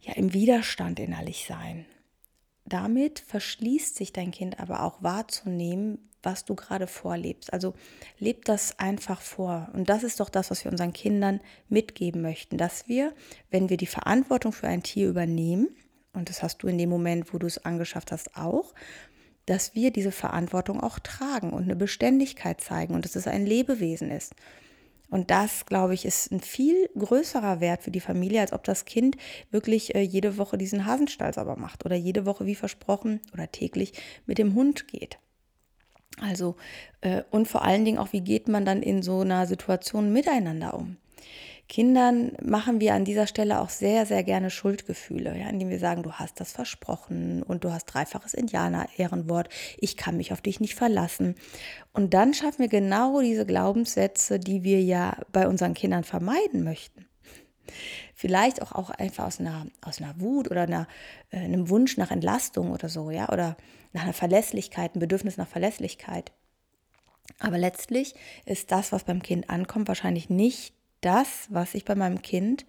ja, 0.00 0.14
im 0.14 0.32
Widerstand 0.32 1.00
innerlich 1.00 1.46
sein. 1.48 1.86
Damit 2.64 3.20
verschließt 3.20 3.96
sich 3.96 4.12
dein 4.12 4.30
Kind 4.30 4.60
aber 4.60 4.84
auch 4.84 5.02
wahrzunehmen, 5.02 6.09
was 6.22 6.44
du 6.44 6.54
gerade 6.54 6.86
vorlebst. 6.86 7.52
Also 7.52 7.74
leb 8.18 8.44
das 8.44 8.78
einfach 8.78 9.20
vor. 9.20 9.68
Und 9.72 9.88
das 9.88 10.02
ist 10.02 10.20
doch 10.20 10.28
das, 10.28 10.50
was 10.50 10.64
wir 10.64 10.70
unseren 10.70 10.92
Kindern 10.92 11.40
mitgeben 11.68 12.22
möchten, 12.22 12.58
dass 12.58 12.88
wir, 12.88 13.14
wenn 13.50 13.68
wir 13.68 13.76
die 13.76 13.86
Verantwortung 13.86 14.52
für 14.52 14.68
ein 14.68 14.82
Tier 14.82 15.08
übernehmen, 15.08 15.68
und 16.12 16.28
das 16.28 16.42
hast 16.42 16.62
du 16.62 16.66
in 16.66 16.78
dem 16.78 16.90
Moment, 16.90 17.32
wo 17.32 17.38
du 17.38 17.46
es 17.46 17.64
angeschafft 17.64 18.10
hast, 18.10 18.36
auch, 18.36 18.74
dass 19.46 19.74
wir 19.74 19.90
diese 19.90 20.12
Verantwortung 20.12 20.80
auch 20.80 20.98
tragen 20.98 21.52
und 21.52 21.64
eine 21.64 21.76
Beständigkeit 21.76 22.60
zeigen 22.60 22.94
und 22.94 23.04
dass 23.04 23.16
es 23.16 23.26
ein 23.26 23.46
Lebewesen 23.46 24.10
ist. 24.10 24.34
Und 25.10 25.30
das, 25.30 25.66
glaube 25.66 25.94
ich, 25.94 26.04
ist 26.04 26.30
ein 26.30 26.40
viel 26.40 26.88
größerer 26.96 27.60
Wert 27.60 27.82
für 27.82 27.90
die 27.90 28.00
Familie, 28.00 28.40
als 28.40 28.52
ob 28.52 28.62
das 28.62 28.84
Kind 28.84 29.16
wirklich 29.50 29.94
äh, 29.94 30.02
jede 30.02 30.38
Woche 30.38 30.56
diesen 30.56 30.86
Hasenstall 30.86 31.34
sauber 31.34 31.56
macht 31.56 31.84
oder 31.84 31.96
jede 31.96 32.26
Woche, 32.26 32.46
wie 32.46 32.54
versprochen, 32.54 33.20
oder 33.32 33.50
täglich 33.50 33.92
mit 34.26 34.38
dem 34.38 34.54
Hund 34.54 34.86
geht. 34.86 35.18
Also, 36.18 36.56
äh, 37.00 37.22
und 37.30 37.48
vor 37.48 37.62
allen 37.62 37.84
Dingen 37.84 37.98
auch, 37.98 38.12
wie 38.12 38.20
geht 38.20 38.48
man 38.48 38.64
dann 38.64 38.82
in 38.82 39.02
so 39.02 39.20
einer 39.20 39.46
Situation 39.46 40.12
miteinander 40.12 40.74
um? 40.74 40.96
Kindern 41.70 42.32
machen 42.42 42.80
wir 42.80 42.94
an 42.94 43.04
dieser 43.04 43.28
Stelle 43.28 43.60
auch 43.60 43.68
sehr, 43.68 44.04
sehr 44.04 44.24
gerne 44.24 44.50
Schuldgefühle, 44.50 45.38
ja, 45.38 45.48
indem 45.48 45.68
wir 45.68 45.78
sagen, 45.78 46.02
du 46.02 46.14
hast 46.14 46.40
das 46.40 46.50
versprochen 46.50 47.44
und 47.44 47.62
du 47.62 47.72
hast 47.72 47.84
dreifaches 47.84 48.34
Indianer-Ehrenwort, 48.34 49.48
ich 49.78 49.96
kann 49.96 50.16
mich 50.16 50.32
auf 50.32 50.40
dich 50.40 50.58
nicht 50.58 50.74
verlassen. 50.74 51.36
Und 51.92 52.12
dann 52.12 52.34
schaffen 52.34 52.58
wir 52.58 52.68
genau 52.68 53.20
diese 53.20 53.46
Glaubenssätze, 53.46 54.40
die 54.40 54.64
wir 54.64 54.82
ja 54.82 55.16
bei 55.30 55.46
unseren 55.46 55.74
Kindern 55.74 56.02
vermeiden 56.02 56.64
möchten. 56.64 57.06
Vielleicht 58.20 58.60
auch, 58.60 58.72
auch 58.72 58.90
einfach 58.90 59.24
aus 59.24 59.40
einer, 59.40 59.66
aus 59.80 59.98
einer 59.98 60.20
Wut 60.20 60.50
oder 60.50 60.64
einer, 60.64 60.86
äh, 61.30 61.38
einem 61.38 61.70
Wunsch 61.70 61.96
nach 61.96 62.10
Entlastung 62.10 62.70
oder 62.70 62.90
so, 62.90 63.10
ja, 63.10 63.30
oder 63.30 63.56
nach 63.94 64.02
einer 64.02 64.12
Verlässlichkeit, 64.12 64.94
ein 64.94 65.00
Bedürfnis 65.00 65.38
nach 65.38 65.48
Verlässlichkeit. 65.48 66.30
Aber 67.38 67.56
letztlich 67.56 68.14
ist 68.44 68.72
das, 68.72 68.92
was 68.92 69.04
beim 69.04 69.22
Kind 69.22 69.48
ankommt, 69.48 69.88
wahrscheinlich 69.88 70.28
nicht 70.28 70.74
das, 71.00 71.46
was 71.48 71.74
ich 71.74 71.86
bei 71.86 71.94
meinem 71.94 72.20
Kind 72.20 72.66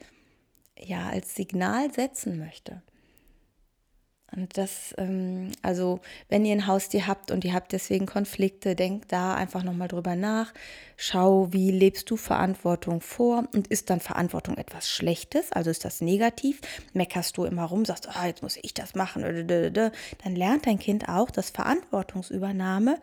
ja 0.79 1.09
als 1.09 1.35
Signal 1.35 1.91
setzen 1.91 2.39
möchte. 2.39 2.81
Und 4.35 4.57
das, 4.57 4.95
ähm, 4.97 5.51
also 5.61 5.99
wenn 6.29 6.45
ihr 6.45 6.53
ein 6.53 6.67
Haustier 6.67 7.07
habt 7.07 7.31
und 7.31 7.43
ihr 7.43 7.53
habt 7.53 7.73
deswegen 7.73 8.05
Konflikte, 8.05 8.75
denkt 8.75 9.11
da 9.11 9.33
einfach 9.33 9.63
nochmal 9.63 9.89
drüber 9.89 10.15
nach. 10.15 10.53
Schau, 10.95 11.51
wie 11.51 11.71
lebst 11.71 12.09
du 12.09 12.15
Verantwortung 12.15 13.01
vor 13.01 13.43
und 13.53 13.67
ist 13.67 13.89
dann 13.89 13.99
Verantwortung 13.99 14.57
etwas 14.57 14.89
Schlechtes, 14.89 15.51
also 15.51 15.69
ist 15.69 15.83
das 15.83 15.99
negativ? 15.99 16.61
Meckerst 16.93 17.35
du 17.37 17.43
immer 17.43 17.65
rum, 17.65 17.85
sagst, 17.85 18.07
ah, 18.07 18.27
jetzt 18.27 18.43
muss 18.43 18.57
ich 18.61 18.73
das 18.73 18.95
machen, 18.95 19.47
dann 19.47 20.35
lernt 20.35 20.67
dein 20.67 20.79
Kind 20.79 21.09
auch, 21.09 21.31
dass 21.31 21.49
Verantwortungsübernahme 21.49 22.99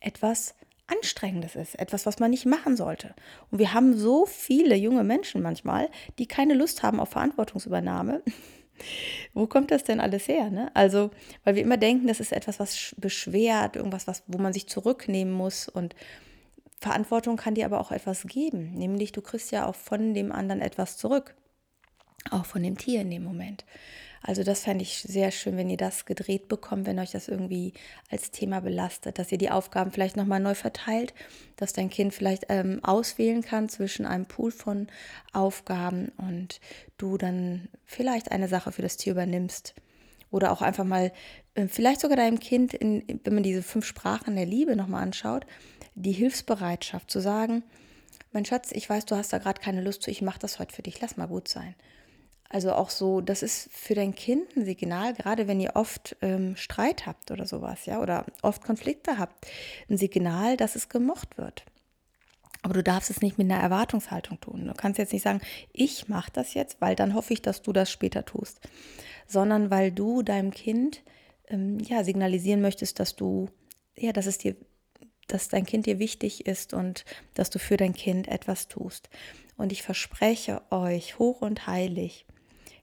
etwas 0.00 0.54
Anstrengendes 0.88 1.54
ist, 1.54 1.78
etwas, 1.78 2.06
was 2.06 2.18
man 2.18 2.30
nicht 2.30 2.44
machen 2.44 2.76
sollte. 2.76 3.14
Und 3.50 3.58
wir 3.58 3.72
haben 3.72 3.96
so 3.96 4.26
viele 4.26 4.74
junge 4.74 5.04
Menschen 5.04 5.42
manchmal, 5.42 5.88
die 6.18 6.26
keine 6.26 6.54
Lust 6.54 6.82
haben 6.82 7.00
auf 7.00 7.10
Verantwortungsübernahme. 7.10 8.22
Wo 9.34 9.46
kommt 9.46 9.70
das 9.70 9.84
denn 9.84 10.00
alles 10.00 10.28
her? 10.28 10.50
Ne? 10.50 10.70
Also, 10.74 11.10
weil 11.44 11.54
wir 11.54 11.62
immer 11.62 11.76
denken, 11.76 12.06
das 12.06 12.20
ist 12.20 12.32
etwas, 12.32 12.60
was 12.60 12.94
beschwert, 12.98 13.76
irgendwas, 13.76 14.06
was, 14.06 14.22
wo 14.26 14.38
man 14.38 14.52
sich 14.52 14.68
zurücknehmen 14.68 15.32
muss. 15.32 15.68
Und 15.68 15.94
Verantwortung 16.80 17.36
kann 17.36 17.54
dir 17.54 17.66
aber 17.66 17.80
auch 17.80 17.92
etwas 17.92 18.24
geben. 18.26 18.72
Nämlich, 18.74 19.12
du 19.12 19.22
kriegst 19.22 19.52
ja 19.52 19.66
auch 19.66 19.74
von 19.74 20.14
dem 20.14 20.32
anderen 20.32 20.60
etwas 20.60 20.96
zurück. 20.96 21.34
Auch 22.30 22.46
von 22.46 22.62
dem 22.62 22.78
Tier 22.78 23.00
in 23.00 23.10
dem 23.10 23.24
Moment. 23.24 23.64
Also 24.22 24.44
das 24.44 24.60
fände 24.62 24.82
ich 24.82 25.02
sehr 25.02 25.32
schön, 25.32 25.56
wenn 25.56 25.68
ihr 25.68 25.76
das 25.76 26.04
gedreht 26.04 26.46
bekommt, 26.46 26.86
wenn 26.86 27.00
euch 27.00 27.10
das 27.10 27.26
irgendwie 27.26 27.72
als 28.08 28.30
Thema 28.30 28.60
belastet, 28.60 29.18
dass 29.18 29.32
ihr 29.32 29.38
die 29.38 29.50
Aufgaben 29.50 29.90
vielleicht 29.90 30.16
nochmal 30.16 30.38
neu 30.38 30.54
verteilt, 30.54 31.12
dass 31.56 31.72
dein 31.72 31.90
Kind 31.90 32.14
vielleicht 32.14 32.46
ähm, 32.48 32.78
auswählen 32.84 33.42
kann 33.42 33.68
zwischen 33.68 34.06
einem 34.06 34.26
Pool 34.26 34.52
von 34.52 34.86
Aufgaben 35.32 36.12
und 36.18 36.60
du 36.98 37.18
dann 37.18 37.68
vielleicht 37.84 38.30
eine 38.30 38.46
Sache 38.46 38.70
für 38.70 38.82
das 38.82 38.96
Tier 38.96 39.12
übernimmst. 39.12 39.74
Oder 40.30 40.52
auch 40.52 40.62
einfach 40.62 40.84
mal, 40.84 41.12
äh, 41.54 41.66
vielleicht 41.66 42.00
sogar 42.00 42.16
deinem 42.16 42.38
Kind, 42.38 42.74
in, 42.74 43.04
wenn 43.24 43.34
man 43.34 43.42
diese 43.42 43.62
fünf 43.62 43.84
Sprachen 43.84 44.36
der 44.36 44.46
Liebe 44.46 44.76
nochmal 44.76 45.02
anschaut, 45.02 45.46
die 45.96 46.12
Hilfsbereitschaft 46.12 47.10
zu 47.10 47.20
sagen, 47.20 47.64
mein 48.32 48.44
Schatz, 48.44 48.70
ich 48.72 48.88
weiß, 48.88 49.04
du 49.04 49.16
hast 49.16 49.32
da 49.32 49.38
gerade 49.38 49.60
keine 49.60 49.82
Lust 49.82 50.02
zu, 50.02 50.10
ich 50.10 50.22
mache 50.22 50.38
das 50.38 50.58
heute 50.58 50.74
für 50.74 50.82
dich, 50.82 51.00
lass 51.00 51.16
mal 51.16 51.26
gut 51.26 51.48
sein. 51.48 51.74
Also 52.52 52.72
auch 52.74 52.90
so, 52.90 53.22
das 53.22 53.42
ist 53.42 53.70
für 53.72 53.94
dein 53.94 54.14
Kind 54.14 54.54
ein 54.56 54.66
Signal, 54.66 55.14
gerade 55.14 55.48
wenn 55.48 55.58
ihr 55.58 55.74
oft 55.74 56.16
ähm, 56.20 56.54
Streit 56.54 57.06
habt 57.06 57.30
oder 57.30 57.46
sowas, 57.46 57.86
ja, 57.86 57.98
oder 57.98 58.26
oft 58.42 58.62
Konflikte 58.62 59.18
habt, 59.18 59.46
ein 59.88 59.96
Signal, 59.96 60.58
dass 60.58 60.76
es 60.76 60.90
gemocht 60.90 61.38
wird. 61.38 61.64
Aber 62.60 62.74
du 62.74 62.82
darfst 62.82 63.08
es 63.08 63.22
nicht 63.22 63.38
mit 63.38 63.50
einer 63.50 63.60
Erwartungshaltung 63.60 64.38
tun. 64.38 64.66
Du 64.66 64.74
kannst 64.74 64.98
jetzt 64.98 65.14
nicht 65.14 65.22
sagen, 65.22 65.40
ich 65.72 66.08
mache 66.08 66.30
das 66.30 66.52
jetzt, 66.52 66.80
weil 66.80 66.94
dann 66.94 67.14
hoffe 67.14 67.32
ich, 67.32 67.40
dass 67.40 67.62
du 67.62 67.72
das 67.72 67.90
später 67.90 68.24
tust, 68.26 68.60
sondern 69.26 69.70
weil 69.70 69.90
du 69.90 70.22
deinem 70.22 70.50
Kind 70.50 71.02
ähm, 71.48 71.78
ja 71.80 72.04
signalisieren 72.04 72.60
möchtest, 72.60 73.00
dass 73.00 73.16
du 73.16 73.48
ja, 73.96 74.12
dass 74.12 74.26
es 74.26 74.38
dir 74.38 74.56
dass 75.28 75.48
dein 75.48 75.64
Kind 75.64 75.86
dir 75.86 75.98
wichtig 75.98 76.46
ist 76.46 76.74
und 76.74 77.06
dass 77.32 77.48
du 77.48 77.58
für 77.58 77.78
dein 77.78 77.94
Kind 77.94 78.28
etwas 78.28 78.68
tust. 78.68 79.08
Und 79.56 79.72
ich 79.72 79.82
verspreche 79.82 80.60
euch 80.70 81.18
hoch 81.18 81.40
und 81.40 81.66
heilig, 81.66 82.26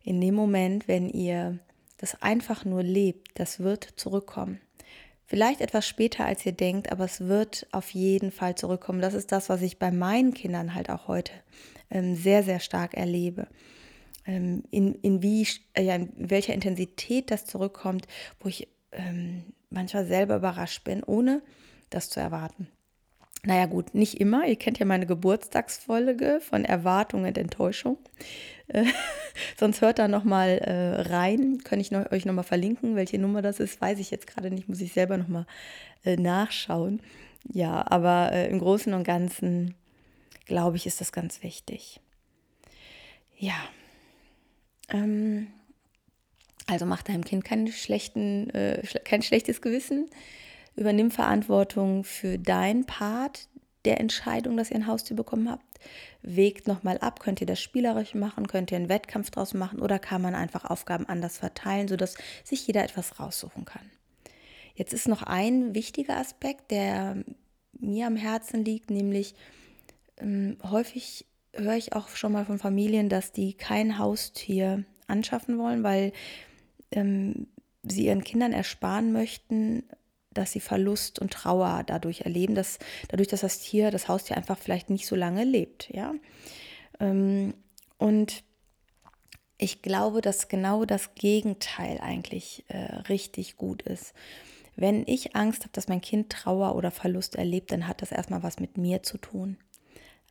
in 0.03 0.21
dem 0.21 0.35
Moment, 0.35 0.87
wenn 0.87 1.09
ihr 1.09 1.59
das 1.97 2.21
einfach 2.21 2.65
nur 2.65 2.83
lebt, 2.83 3.39
das 3.39 3.59
wird 3.59 3.83
zurückkommen. 3.95 4.59
Vielleicht 5.25 5.61
etwas 5.61 5.87
später, 5.87 6.25
als 6.25 6.43
ihr 6.45 6.53
denkt, 6.53 6.91
aber 6.91 7.05
es 7.05 7.21
wird 7.21 7.67
auf 7.71 7.91
jeden 7.91 8.31
Fall 8.31 8.55
zurückkommen. 8.55 9.01
Das 9.01 9.13
ist 9.13 9.31
das, 9.31 9.47
was 9.47 9.61
ich 9.61 9.77
bei 9.77 9.91
meinen 9.91 10.33
Kindern 10.33 10.73
halt 10.73 10.89
auch 10.89 11.07
heute 11.07 11.33
ähm, 11.91 12.15
sehr, 12.15 12.41
sehr 12.41 12.59
stark 12.59 12.95
erlebe. 12.95 13.47
Ähm, 14.25 14.63
in, 14.71 14.95
in, 14.95 15.21
wie, 15.21 15.47
äh, 15.73 15.83
ja, 15.83 15.95
in 15.95 16.11
welcher 16.17 16.55
Intensität 16.55 17.29
das 17.29 17.45
zurückkommt, 17.45 18.07
wo 18.39 18.49
ich 18.49 18.67
ähm, 18.91 19.43
manchmal 19.69 20.07
selber 20.07 20.37
überrascht 20.37 20.83
bin, 20.83 21.03
ohne 21.03 21.43
das 21.91 22.09
zu 22.09 22.19
erwarten. 22.19 22.67
Naja 23.43 23.67
gut, 23.67 23.93
nicht 23.93 24.19
immer. 24.19 24.45
Ihr 24.47 24.57
kennt 24.57 24.79
ja 24.79 24.85
meine 24.85 25.05
Geburtstagsfolge 25.05 26.41
von 26.41 26.65
Erwartung 26.65 27.23
und 27.23 27.37
Enttäuschung. 27.37 27.97
Äh, 28.67 28.85
sonst 29.57 29.81
hört 29.81 29.99
da 29.99 30.07
nochmal 30.07 30.57
äh, 30.59 31.01
rein. 31.09 31.59
Kann 31.63 31.79
ich 31.79 31.91
noch, 31.91 32.11
euch 32.11 32.25
nochmal 32.25 32.43
verlinken, 32.43 32.95
welche 32.95 33.17
Nummer 33.17 33.41
das 33.41 33.59
ist. 33.59 33.79
Weiß 33.79 33.99
ich 33.99 34.11
jetzt 34.11 34.27
gerade 34.27 34.51
nicht, 34.51 34.67
muss 34.67 34.81
ich 34.81 34.91
selber 34.91 35.17
nochmal 35.17 35.45
äh, 36.03 36.17
nachschauen. 36.17 37.01
Ja, 37.51 37.85
aber 37.89 38.31
äh, 38.33 38.49
im 38.49 38.59
Großen 38.59 38.93
und 38.93 39.03
Ganzen 39.03 39.75
glaube 40.45 40.75
ich, 40.75 40.85
ist 40.85 40.99
das 40.99 41.13
ganz 41.13 41.41
wichtig. 41.41 42.01
Ja. 43.37 43.55
Ähm, 44.89 45.47
also 46.67 46.85
macht 46.85 47.07
deinem 47.07 47.23
Kind 47.23 47.45
keinen 47.45 47.71
schlechten, 47.71 48.49
äh, 48.49 48.81
kein 49.05 49.21
schlechtes 49.21 49.61
Gewissen 49.61 50.09
Übernimm 50.79 51.11
Verantwortung 51.11 52.03
für 52.03 52.39
dein 52.39 52.85
Part 52.85 53.47
der 53.85 53.99
Entscheidung, 53.99 54.57
dass 54.57 54.71
ihr 54.71 54.77
ein 54.77 54.87
Haustier 54.87 55.15
bekommen 55.15 55.49
habt. 55.49 55.65
Wägt 56.21 56.67
nochmal 56.67 56.97
ab, 56.97 57.19
könnt 57.19 57.39
ihr 57.41 57.47
das 57.47 57.61
spielerisch 57.61 58.13
machen, 58.13 58.47
könnt 58.47 58.71
ihr 58.71 58.77
einen 58.77 58.89
Wettkampf 58.89 59.31
draus 59.31 59.53
machen 59.53 59.79
oder 59.79 59.99
kann 59.99 60.21
man 60.21 60.35
einfach 60.35 60.65
Aufgaben 60.65 61.05
anders 61.05 61.37
verteilen, 61.37 61.87
sodass 61.87 62.15
sich 62.43 62.67
jeder 62.67 62.83
etwas 62.83 63.19
raussuchen 63.19 63.65
kann. 63.65 63.89
Jetzt 64.75 64.93
ist 64.93 65.07
noch 65.07 65.23
ein 65.23 65.75
wichtiger 65.75 66.17
Aspekt, 66.17 66.71
der 66.71 67.23
mir 67.79 68.07
am 68.07 68.15
Herzen 68.15 68.63
liegt, 68.63 68.89
nämlich 68.89 69.35
ähm, 70.17 70.57
häufig 70.63 71.25
höre 71.53 71.75
ich 71.75 71.93
auch 71.93 72.09
schon 72.09 72.31
mal 72.31 72.45
von 72.45 72.59
Familien, 72.59 73.09
dass 73.09 73.31
die 73.31 73.53
kein 73.53 73.97
Haustier 73.97 74.83
anschaffen 75.07 75.57
wollen, 75.57 75.83
weil 75.83 76.13
ähm, 76.91 77.47
sie 77.83 78.05
ihren 78.05 78.23
Kindern 78.23 78.53
ersparen 78.53 79.11
möchten, 79.11 79.83
dass 80.39 80.51
sie 80.51 80.59
Verlust 80.59 81.19
und 81.19 81.31
Trauer 81.31 81.83
dadurch 81.85 82.21
erleben, 82.21 82.55
dass 82.55 82.79
dadurch, 83.09 83.27
dass 83.27 83.41
das 83.41 83.59
Tier, 83.59 83.91
das 83.91 84.07
Haustier 84.07 84.37
einfach 84.37 84.57
vielleicht 84.57 84.89
nicht 84.89 85.05
so 85.07 85.15
lange 85.15 85.43
lebt, 85.43 85.89
ja. 85.93 86.13
Ähm, 86.99 87.53
und 87.97 88.43
Ich 89.61 89.81
glaube, 89.81 90.21
dass 90.21 90.47
genau 90.47 90.85
das 90.85 91.15
Gegenteil 91.15 91.99
eigentlich 91.99 92.63
äh, 92.69 92.77
richtig 93.09 93.57
gut 93.57 93.81
ist. 93.81 94.13
Wenn 94.77 95.03
ich 95.05 95.35
Angst 95.35 95.63
habe, 95.63 95.73
dass 95.73 95.89
mein 95.89 95.99
Kind 95.99 96.31
Trauer 96.31 96.75
oder 96.75 96.91
Verlust 96.91 97.35
erlebt, 97.35 97.73
dann 97.73 97.85
hat 97.85 98.01
das 98.01 98.13
erstmal 98.13 98.41
was 98.41 98.59
mit 98.61 98.77
mir 98.77 99.03
zu 99.03 99.17
tun. 99.17 99.57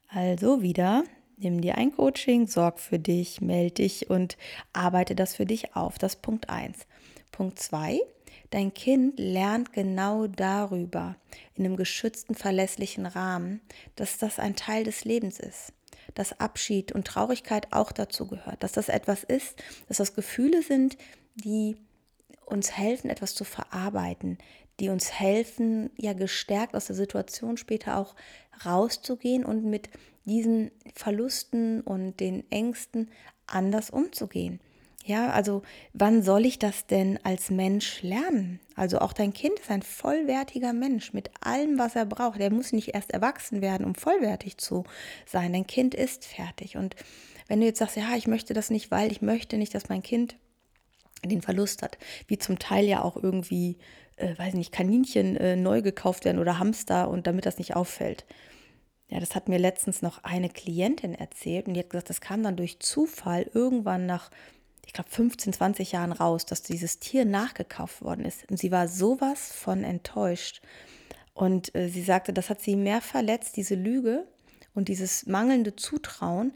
Also 0.09 0.62
wieder, 0.62 1.05
nimm 1.37 1.61
dir 1.61 1.77
ein 1.77 1.92
Coaching, 1.92 2.47
sorg 2.47 2.81
für 2.81 2.99
dich, 2.99 3.42
melde 3.42 3.83
dich 3.83 4.09
und 4.09 4.38
arbeite 4.73 5.14
das 5.14 5.35
für 5.35 5.44
dich 5.44 5.77
auf. 5.77 5.99
Das 5.99 6.14
ist 6.14 6.23
Punkt 6.23 6.49
1. 6.49 6.87
Punkt 7.31 7.59
2, 7.59 8.01
dein 8.50 8.72
Kind 8.74 9.18
lernt 9.18 9.72
genau 9.72 10.26
darüber, 10.26 11.16
in 11.54 11.64
einem 11.64 11.76
geschützten, 11.76 12.34
verlässlichen 12.34 13.06
Rahmen, 13.06 13.61
dass 13.96 14.18
das 14.18 14.38
ein 14.38 14.56
Teil 14.56 14.84
des 14.84 15.04
Lebens 15.04 15.38
ist 15.38 15.72
dass 16.14 16.38
Abschied 16.40 16.92
und 16.92 17.06
Traurigkeit 17.06 17.72
auch 17.72 17.92
dazu 17.92 18.26
gehört, 18.26 18.62
dass 18.62 18.72
das 18.72 18.88
etwas 18.88 19.24
ist, 19.24 19.62
dass 19.88 19.98
das 19.98 20.14
Gefühle 20.14 20.62
sind, 20.62 20.96
die 21.34 21.76
uns 22.46 22.76
helfen, 22.76 23.11
etwas 23.11 23.34
zu 23.34 23.44
verarbeiten, 23.44 24.38
die 24.80 24.88
uns 24.88 25.12
helfen, 25.12 25.90
ja 25.96 26.12
gestärkt 26.12 26.74
aus 26.74 26.87
der 26.87 26.96
Situation 26.96 27.56
später 27.56 27.98
auch 27.98 28.14
rauszugehen 28.64 29.44
und 29.44 29.64
mit 29.64 29.90
diesen 30.24 30.70
Verlusten 30.94 31.80
und 31.80 32.20
den 32.20 32.50
Ängsten 32.50 33.11
anders 33.46 33.90
umzugehen. 33.90 34.61
Ja, 35.09 35.31
also 35.31 35.62
wann 35.94 36.23
soll 36.23 36.44
ich 36.44 36.59
das 36.59 36.87
denn 36.87 37.18
als 37.23 37.49
Mensch 37.49 38.03
lernen? 38.03 38.61
Also 38.77 38.99
auch 38.99 39.14
dein 39.14 39.33
Kind 39.33 39.59
ist 39.59 39.71
ein 39.71 39.81
vollwertiger 39.81 40.75
Mensch 40.75 41.14
mit 41.14 41.31
allem, 41.40 41.79
was 41.79 41.97
er 41.97 42.05
braucht. 42.05 42.38
Er 42.40 42.53
muss 42.53 42.75
nicht 42.75 42.88
erst 42.88 43.12
erwachsen 43.12 43.62
werden, 43.62 43.87
um 43.87 43.94
vollwertig 43.94 44.59
zu 44.59 44.85
sein. 45.25 45.55
Dein 45.55 45.66
Kind 45.66 45.94
ist 45.94 46.27
fertig. 46.27 46.77
Und 46.77 46.94
wenn 47.47 47.59
du 47.59 47.64
jetzt 47.64 47.79
sagst, 47.79 47.97
ja, 47.97 48.16
ich 48.16 48.27
möchte 48.27 48.53
das 48.53 48.68
nicht, 48.68 48.90
weil 48.90 49.11
ich 49.11 49.23
möchte 49.23 49.57
nicht, 49.57 49.75
dass 49.75 49.88
mein 49.88 50.03
Kind 50.03 50.37
den 51.25 51.40
Verlust 51.40 51.81
hat, 51.81 51.97
wie 52.27 52.37
zum 52.37 52.59
Teil 52.59 52.85
ja 52.85 53.03
auch 53.03 53.16
irgendwie, 53.16 53.79
äh, 54.16 54.37
weiß 54.37 54.53
nicht, 54.53 54.73
Kaninchen 54.73 55.38
äh, 55.38 55.57
neu 55.57 55.81
gekauft 55.81 56.27
werden 56.27 56.38
oder 56.38 56.59
Hamster 56.59 57.09
und 57.09 57.27
damit 57.27 57.47
das 57.47 57.57
nicht 57.57 57.75
auffällt. 57.75 58.27
Ja, 59.09 59.21
das 59.21 59.35
hat 59.35 59.49
mir 59.49 59.59
letztens 59.59 60.03
noch 60.03 60.23
eine 60.23 60.51
Klientin 60.51 61.14
erzählt 61.14 61.66
und 61.66 61.73
die 61.73 61.81
hat 61.81 61.88
gesagt, 61.88 62.11
das 62.11 62.21
kam 62.21 62.42
dann 62.42 62.57
durch 62.57 62.79
Zufall 62.81 63.49
irgendwann 63.55 64.05
nach 64.05 64.31
ich 64.88 64.94
glaube, 64.94 65.11
15, 65.11 65.53
20 65.53 65.92
Jahren 65.92 66.12
raus, 66.12 66.46
dass 66.46 66.62
dieses 66.62 66.98
Tier 66.98 67.27
nachgekauft 67.27 68.01
worden 68.01 68.24
ist. 68.24 68.51
Und 68.51 68.59
sie 68.59 68.72
war 68.72 68.88
sowas 68.88 69.53
von 69.53 69.85
enttäuscht. 69.85 70.62
Und 71.35 71.74
äh, 71.74 71.90
sie 71.90 72.01
sagte, 72.01 72.33
das 72.33 72.48
hat 72.48 72.62
sie 72.62 72.74
mehr 72.74 73.03
verletzt, 73.03 73.59
diese 73.59 73.74
Lüge 73.74 74.27
und 74.74 74.88
dieses 74.88 75.27
mangelnde 75.27 75.77
Zutrauen, 75.77 76.55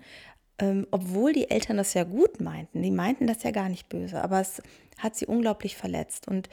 ähm, 0.59 0.87
obwohl 0.91 1.35
die 1.35 1.51
Eltern 1.51 1.77
das 1.77 1.93
ja 1.93 2.05
gut 2.05 2.41
meinten. 2.41 2.81
Die 2.81 2.91
meinten 2.91 3.27
das 3.27 3.43
ja 3.43 3.51
gar 3.51 3.69
nicht 3.69 3.91
böse, 3.91 4.23
aber 4.23 4.41
es 4.41 4.63
hat 4.97 5.15
sie 5.15 5.27
unglaublich 5.27 5.77
verletzt. 5.77 6.27
Und 6.27 6.49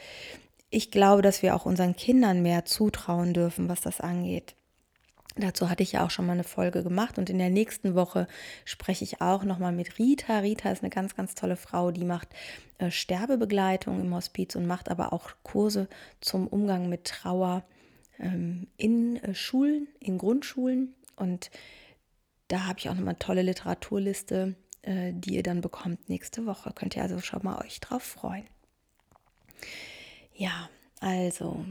ich 0.68 0.90
glaube, 0.90 1.22
dass 1.22 1.40
wir 1.40 1.56
auch 1.56 1.64
unseren 1.64 1.96
Kindern 1.96 2.42
mehr 2.42 2.66
zutrauen 2.66 3.32
dürfen, 3.32 3.70
was 3.70 3.80
das 3.80 4.02
angeht. 4.02 4.54
Dazu 5.36 5.70
hatte 5.70 5.82
ich 5.82 5.92
ja 5.92 6.04
auch 6.04 6.10
schon 6.10 6.26
mal 6.26 6.32
eine 6.32 6.44
Folge 6.44 6.82
gemacht 6.82 7.16
und 7.16 7.30
in 7.30 7.38
der 7.38 7.50
nächsten 7.50 7.94
Woche 7.94 8.26
spreche 8.64 9.04
ich 9.04 9.20
auch 9.20 9.44
nochmal 9.44 9.72
mit 9.72 9.98
Rita. 9.98 10.40
Rita 10.40 10.70
ist 10.70 10.82
eine 10.82 10.90
ganz, 10.90 11.14
ganz 11.14 11.34
tolle 11.34 11.56
Frau, 11.56 11.92
die 11.92 12.04
macht 12.04 12.28
äh, 12.78 12.90
Sterbebegleitung 12.90 14.00
im 14.00 14.14
Hospiz 14.14 14.56
und 14.56 14.66
macht 14.66 14.90
aber 14.90 15.12
auch 15.12 15.30
Kurse 15.44 15.88
zum 16.20 16.48
Umgang 16.48 16.88
mit 16.88 17.04
Trauer 17.04 17.62
ähm, 18.18 18.66
in 18.76 19.16
äh, 19.16 19.34
Schulen, 19.34 19.86
in 20.00 20.18
Grundschulen. 20.18 20.94
Und 21.14 21.50
da 22.48 22.66
habe 22.66 22.80
ich 22.80 22.88
auch 22.88 22.94
nochmal 22.94 23.10
eine 23.10 23.18
tolle 23.18 23.42
Literaturliste, 23.42 24.56
äh, 24.82 25.12
die 25.14 25.34
ihr 25.34 25.44
dann 25.44 25.60
bekommt 25.60 26.08
nächste 26.08 26.44
Woche. 26.44 26.72
Könnt 26.74 26.96
ihr 26.96 27.02
also 27.02 27.20
schon 27.20 27.44
mal 27.44 27.64
euch 27.64 27.78
drauf 27.78 28.02
freuen. 28.02 28.46
Ja, 30.34 30.68
also 31.00 31.64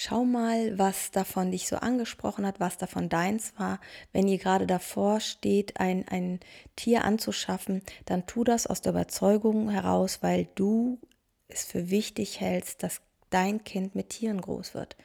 Schau 0.00 0.24
mal, 0.24 0.78
was 0.78 1.10
davon 1.10 1.50
dich 1.50 1.66
so 1.66 1.74
angesprochen 1.74 2.46
hat, 2.46 2.60
was 2.60 2.78
davon 2.78 3.08
deins 3.08 3.52
war. 3.58 3.80
Wenn 4.12 4.28
ihr 4.28 4.38
gerade 4.38 4.64
davor 4.64 5.18
steht, 5.18 5.80
ein, 5.80 6.06
ein 6.06 6.38
Tier 6.76 7.02
anzuschaffen, 7.02 7.82
dann 8.04 8.24
tu 8.24 8.44
das 8.44 8.68
aus 8.68 8.80
der 8.80 8.92
Überzeugung 8.92 9.70
heraus, 9.70 10.18
weil 10.20 10.46
du 10.54 11.00
es 11.48 11.64
für 11.64 11.90
wichtig 11.90 12.40
hältst, 12.40 12.84
dass 12.84 13.00
dein 13.30 13.64
Kind 13.64 13.96
mit 13.96 14.10
Tieren 14.10 14.40
groß 14.40 14.72
wird. 14.74 14.96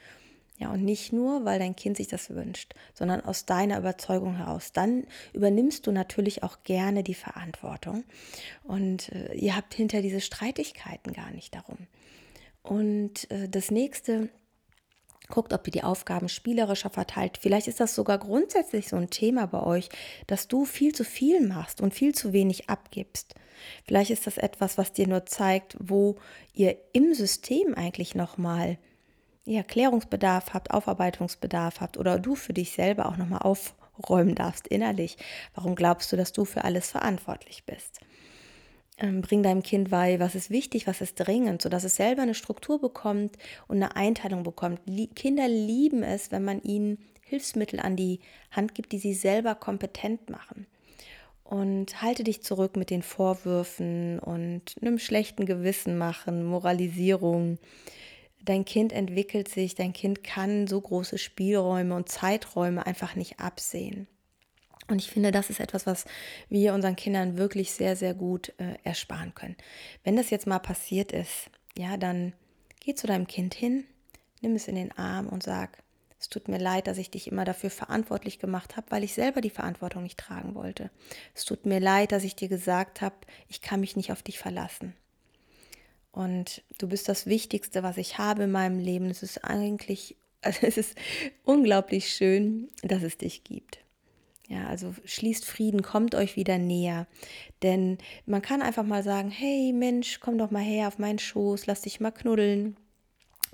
Ja, 0.58 0.70
und 0.70 0.84
nicht 0.84 1.12
nur, 1.12 1.44
weil 1.44 1.58
dein 1.58 1.74
Kind 1.74 1.96
sich 1.96 2.06
das 2.06 2.30
wünscht, 2.30 2.76
sondern 2.92 3.20
aus 3.20 3.46
deiner 3.46 3.78
Überzeugung 3.78 4.36
heraus. 4.36 4.70
Dann 4.70 5.08
übernimmst 5.32 5.88
du 5.88 5.90
natürlich 5.90 6.44
auch 6.44 6.62
gerne 6.62 7.02
die 7.02 7.14
Verantwortung. 7.14 8.04
Und 8.62 9.08
äh, 9.08 9.34
ihr 9.34 9.56
habt 9.56 9.74
hinter 9.74 10.02
diese 10.02 10.20
Streitigkeiten 10.20 11.12
gar 11.12 11.32
nicht 11.32 11.52
darum. 11.52 11.88
Und 12.62 13.28
äh, 13.32 13.48
das 13.48 13.72
nächste, 13.72 14.28
Guckt, 15.28 15.52
ob 15.52 15.66
ihr 15.66 15.72
die 15.72 15.82
Aufgaben 15.82 16.28
spielerischer 16.28 16.90
verteilt. 16.90 17.38
Vielleicht 17.40 17.66
ist 17.66 17.80
das 17.80 17.94
sogar 17.94 18.18
grundsätzlich 18.18 18.88
so 18.88 18.96
ein 18.96 19.10
Thema 19.10 19.46
bei 19.46 19.62
euch, 19.62 19.88
dass 20.26 20.48
du 20.48 20.64
viel 20.64 20.94
zu 20.94 21.04
viel 21.04 21.46
machst 21.46 21.80
und 21.80 21.94
viel 21.94 22.14
zu 22.14 22.32
wenig 22.32 22.68
abgibst. 22.68 23.34
Vielleicht 23.84 24.10
ist 24.10 24.26
das 24.26 24.36
etwas, 24.36 24.76
was 24.76 24.92
dir 24.92 25.06
nur 25.06 25.24
zeigt, 25.24 25.76
wo 25.80 26.16
ihr 26.52 26.76
im 26.92 27.14
System 27.14 27.74
eigentlich 27.74 28.14
nochmal 28.14 28.78
ja, 29.46 29.62
Klärungsbedarf 29.62 30.52
habt, 30.52 30.70
Aufarbeitungsbedarf 30.70 31.80
habt 31.80 31.96
oder 31.96 32.18
du 32.18 32.34
für 32.34 32.52
dich 32.52 32.72
selber 32.72 33.06
auch 33.06 33.16
nochmal 33.16 33.40
aufräumen 33.42 34.34
darfst 34.34 34.68
innerlich. 34.68 35.16
Warum 35.54 35.74
glaubst 35.74 36.12
du, 36.12 36.16
dass 36.16 36.32
du 36.32 36.44
für 36.44 36.64
alles 36.64 36.90
verantwortlich 36.90 37.64
bist? 37.64 38.00
Ähm, 38.96 39.22
bring 39.22 39.42
deinem 39.42 39.62
Kind 39.62 39.90
bei, 39.90 40.20
was 40.20 40.36
ist 40.36 40.50
wichtig, 40.50 40.86
was 40.86 41.00
ist 41.00 41.16
dringend, 41.16 41.62
sodass 41.62 41.82
es 41.82 41.96
selber 41.96 42.22
eine 42.22 42.34
Struktur 42.34 42.80
bekommt 42.80 43.36
und 43.66 43.76
eine 43.76 43.96
Einteilung 43.96 44.44
bekommt. 44.44 44.80
Kinder 45.16 45.48
lieben 45.48 46.04
es, 46.04 46.30
wenn 46.30 46.44
man 46.44 46.62
ihnen 46.62 46.98
Hilfsmittel 47.22 47.80
an 47.80 47.96
die 47.96 48.20
Hand 48.52 48.74
gibt, 48.74 48.92
die 48.92 48.98
sie 48.98 49.14
selber 49.14 49.56
kompetent 49.56 50.30
machen. 50.30 50.66
Und 51.42 52.00
halte 52.02 52.24
dich 52.24 52.42
zurück 52.42 52.76
mit 52.76 52.90
den 52.90 53.02
Vorwürfen 53.02 54.18
und 54.20 54.76
einem 54.80 54.98
schlechten 54.98 55.44
Gewissen 55.44 55.98
machen, 55.98 56.44
Moralisierung. 56.44 57.58
Dein 58.44 58.64
Kind 58.64 58.92
entwickelt 58.92 59.48
sich, 59.48 59.74
dein 59.74 59.92
Kind 59.92 60.22
kann 60.22 60.66
so 60.66 60.80
große 60.80 61.18
Spielräume 61.18 61.96
und 61.96 62.08
Zeiträume 62.08 62.86
einfach 62.86 63.16
nicht 63.16 63.40
absehen. 63.40 64.06
Und 64.88 65.00
ich 65.00 65.10
finde, 65.10 65.32
das 65.32 65.50
ist 65.50 65.60
etwas, 65.60 65.86
was 65.86 66.04
wir 66.48 66.74
unseren 66.74 66.96
Kindern 66.96 67.38
wirklich 67.38 67.72
sehr, 67.72 67.96
sehr 67.96 68.14
gut 68.14 68.52
äh, 68.58 68.74
ersparen 68.82 69.34
können. 69.34 69.56
Wenn 70.02 70.16
das 70.16 70.30
jetzt 70.30 70.46
mal 70.46 70.58
passiert 70.58 71.12
ist, 71.12 71.50
ja, 71.76 71.96
dann 71.96 72.34
geh 72.80 72.94
zu 72.94 73.06
deinem 73.06 73.26
Kind 73.26 73.54
hin, 73.54 73.84
nimm 74.42 74.54
es 74.54 74.68
in 74.68 74.74
den 74.74 74.92
Arm 74.92 75.26
und 75.28 75.42
sag, 75.42 75.82
es 76.20 76.28
tut 76.28 76.48
mir 76.48 76.58
leid, 76.58 76.86
dass 76.86 76.98
ich 76.98 77.10
dich 77.10 77.30
immer 77.30 77.44
dafür 77.44 77.70
verantwortlich 77.70 78.38
gemacht 78.38 78.76
habe, 78.76 78.90
weil 78.90 79.04
ich 79.04 79.12
selber 79.14 79.40
die 79.40 79.50
Verantwortung 79.50 80.02
nicht 80.02 80.18
tragen 80.18 80.54
wollte. 80.54 80.90
Es 81.34 81.44
tut 81.44 81.66
mir 81.66 81.80
leid, 81.80 82.12
dass 82.12 82.24
ich 82.24 82.34
dir 82.34 82.48
gesagt 82.48 83.02
habe, 83.02 83.16
ich 83.48 83.60
kann 83.60 83.80
mich 83.80 83.94
nicht 83.94 84.10
auf 84.10 84.22
dich 84.22 84.38
verlassen. 84.38 84.94
Und 86.12 86.62
du 86.78 86.88
bist 86.88 87.08
das 87.08 87.26
Wichtigste, 87.26 87.82
was 87.82 87.98
ich 87.98 88.18
habe 88.18 88.44
in 88.44 88.52
meinem 88.52 88.78
Leben. 88.78 89.10
Es 89.10 89.22
ist 89.22 89.44
eigentlich, 89.44 90.16
also 90.40 90.60
es 90.66 90.78
ist 90.78 90.96
unglaublich 91.44 92.08
schön, 92.14 92.68
dass 92.82 93.02
es 93.02 93.18
dich 93.18 93.44
gibt. 93.44 93.83
Ja, 94.48 94.66
also 94.66 94.94
schließt 95.04 95.44
Frieden, 95.46 95.82
kommt 95.82 96.14
euch 96.14 96.36
wieder 96.36 96.58
näher. 96.58 97.06
Denn 97.62 97.98
man 98.26 98.42
kann 98.42 98.60
einfach 98.62 98.84
mal 98.84 99.02
sagen, 99.02 99.30
hey 99.30 99.72
Mensch, 99.72 100.20
komm 100.20 100.36
doch 100.38 100.50
mal 100.50 100.62
her 100.62 100.88
auf 100.88 100.98
meinen 100.98 101.18
Schoß, 101.18 101.66
lass 101.66 101.82
dich 101.82 102.00
mal 102.00 102.10
knuddeln 102.10 102.76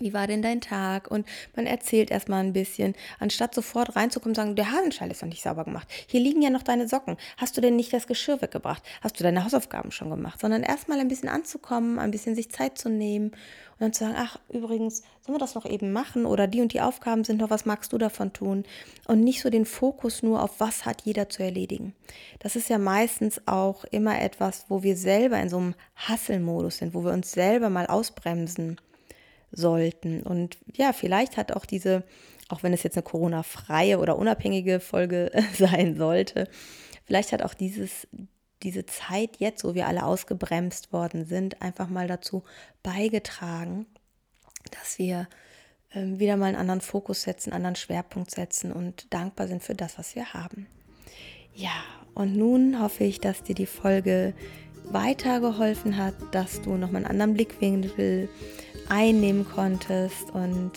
wie 0.01 0.13
war 0.13 0.27
denn 0.27 0.43
dein 0.43 0.61
Tag? 0.61 1.11
Und 1.11 1.27
man 1.55 1.67
erzählt 1.67 2.11
erstmal 2.11 2.43
ein 2.43 2.53
bisschen, 2.53 2.95
anstatt 3.19 3.55
sofort 3.55 3.97
reinzukommen 3.97 4.33
und 4.33 4.37
sagen, 4.37 4.57
der 4.57 4.73
Hasenschall 4.73 5.11
ist 5.11 5.23
noch 5.23 5.29
nicht 5.29 5.43
sauber 5.43 5.65
gemacht. 5.65 5.89
Hier 6.07 6.21
liegen 6.21 6.43
ja 6.43 6.51
noch 6.51 6.63
deine 6.63 6.89
Socken. 6.89 7.17
Hast 7.37 7.57
du 7.57 7.61
denn 7.61 7.77
nicht 7.77 7.93
das 7.93 8.07
Geschirr 8.07 8.43
weggebracht? 8.43 8.83
Hast 9.03 9.19
du 9.19 9.25
deine 9.25 9.45
Hausaufgaben 9.45 9.93
schon 9.93 10.11
gemacht? 10.11 10.41
Sondern 10.41 10.63
erstmal 10.63 10.99
ein 10.99 11.09
bisschen 11.09 11.29
anzukommen, 11.29 11.99
ein 11.99 12.11
bisschen 12.11 12.35
sich 12.35 12.51
Zeit 12.51 12.79
zu 12.79 12.89
nehmen 12.89 13.33
und 13.81 13.81
dann 13.81 13.93
zu 13.93 14.05
sagen, 14.05 14.17
ach, 14.19 14.39
übrigens, 14.51 15.03
sollen 15.23 15.37
wir 15.37 15.39
das 15.39 15.55
noch 15.55 15.65
eben 15.65 15.93
machen? 15.93 16.27
Oder 16.27 16.47
die 16.47 16.61
und 16.61 16.73
die 16.73 16.81
Aufgaben 16.81 17.25
sind 17.25 17.41
noch, 17.41 17.51
was 17.51 17.65
magst 17.65 17.93
du 17.93 17.99
davon 17.99 18.33
tun? 18.33 18.65
Und 19.07 19.21
nicht 19.21 19.41
so 19.41 19.49
den 19.49 19.65
Fokus 19.65 20.23
nur 20.23 20.43
auf, 20.43 20.61
was 20.61 20.85
hat 20.85 21.03
jeder 21.03 21.29
zu 21.29 21.43
erledigen. 21.43 21.95
Das 22.41 22.57
ist 22.57 22.69
ja 22.69 22.79
meistens 22.79 23.41
auch 23.47 23.85
immer 23.85 24.21
etwas, 24.21 24.67
wo 24.69 24.83
wir 24.83 24.97
selber 24.97 25.39
in 25.39 25.49
so 25.49 25.59
einem 25.59 25.75
Hasselmodus 25.97 26.79
sind, 26.79 26.95
wo 26.95 27.05
wir 27.05 27.13
uns 27.13 27.33
selber 27.33 27.71
mal 27.71 27.87
ausbremsen 27.87 28.77
sollten. 29.53 30.23
Und 30.23 30.59
ja, 30.73 30.93
vielleicht 30.93 31.37
hat 31.37 31.53
auch 31.53 31.67
diese, 31.67 32.05
auch 32.49 32.63
wenn 32.63 32.73
es 32.73 32.83
jetzt 32.83 32.97
eine 32.97 33.03
Corona-freie 33.03 33.99
oder 33.99 34.17
unabhängige 34.17 34.81
Folge 34.81 35.31
sein 35.55 35.97
sollte, 35.97 36.49
vielleicht 37.05 37.33
hat 37.33 37.43
auch 37.43 37.55
dieses, 37.55 38.09
diese 38.63 38.87
Zeit 38.87 39.37
jetzt, 39.39 39.65
wo 39.65 39.75
wir 39.75 39.87
alle 39.87 40.05
ausgebremst 40.05 40.93
worden 40.93 41.25
sind, 41.25 41.63
einfach 41.63 41.89
mal 41.89 42.07
dazu 42.07 42.45
beigetragen, 42.83 43.87
dass 44.71 44.99
wir 44.99 45.29
ähm, 45.93 46.21
wieder 46.21 46.37
mal 46.37 46.47
einen 46.47 46.57
anderen 46.57 46.81
Fokus 46.81 47.23
setzen, 47.23 47.51
einen 47.51 47.65
anderen 47.65 47.77
Schwerpunkt 47.77 48.31
setzen 48.31 48.73
und 48.73 49.13
dankbar 49.13 49.49
sind 49.49 49.63
für 49.63 49.75
das, 49.75 49.99
was 49.99 50.15
wir 50.15 50.33
haben. 50.35 50.67
Ja, 51.55 51.83
und 52.15 52.37
nun 52.37 52.81
hoffe 52.81 53.05
ich, 53.05 53.21
dass 53.21 53.43
dir 53.43 53.55
die 53.55 53.67
Folge 53.67 54.35
weitergeholfen 54.91 55.97
hat, 55.97 56.15
dass 56.33 56.63
du 56.63 56.77
nochmal 56.77 57.05
einen 57.05 57.11
anderen 57.11 57.35
Blickwinkel 57.35 58.29
einnehmen 58.89 59.47
konntest 59.49 60.31
und 60.33 60.73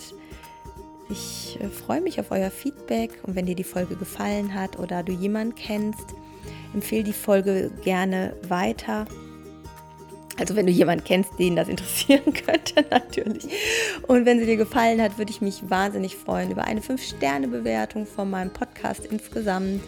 ich 1.10 1.58
äh, 1.60 1.68
freue 1.68 2.00
mich 2.00 2.18
auf 2.20 2.30
euer 2.30 2.50
Feedback 2.50 3.10
und 3.24 3.34
wenn 3.34 3.46
dir 3.46 3.56
die 3.56 3.64
Folge 3.64 3.96
gefallen 3.96 4.54
hat 4.54 4.78
oder 4.78 5.02
du 5.02 5.12
jemanden 5.12 5.54
kennst, 5.54 6.14
empfehle 6.72 7.04
die 7.04 7.12
Folge 7.12 7.70
gerne 7.82 8.34
weiter. 8.48 9.06
Also 10.38 10.56
wenn 10.56 10.66
du 10.66 10.72
jemanden 10.72 11.04
kennst, 11.04 11.38
den 11.38 11.56
das 11.56 11.68
interessieren 11.68 12.32
könnte, 12.46 12.84
natürlich. 12.90 13.46
Und 14.06 14.26
wenn 14.26 14.40
sie 14.40 14.46
dir 14.46 14.56
gefallen 14.56 15.00
hat, 15.00 15.16
würde 15.18 15.30
ich 15.30 15.40
mich 15.40 15.70
wahnsinnig 15.70 16.16
freuen 16.16 16.50
über 16.50 16.64
eine 16.64 16.80
5-Sterne-Bewertung 16.80 18.06
von 18.06 18.30
meinem 18.30 18.52
Podcast 18.52 19.06
insgesamt 19.06 19.80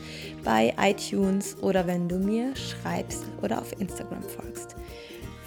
bei 0.44 0.74
iTunes 0.80 1.56
oder 1.62 1.86
wenn 1.86 2.08
du 2.08 2.18
mir 2.18 2.54
schreibst 2.54 3.24
oder 3.42 3.60
auf 3.60 3.78
Instagram 3.80 4.22
folgst. 4.22 4.76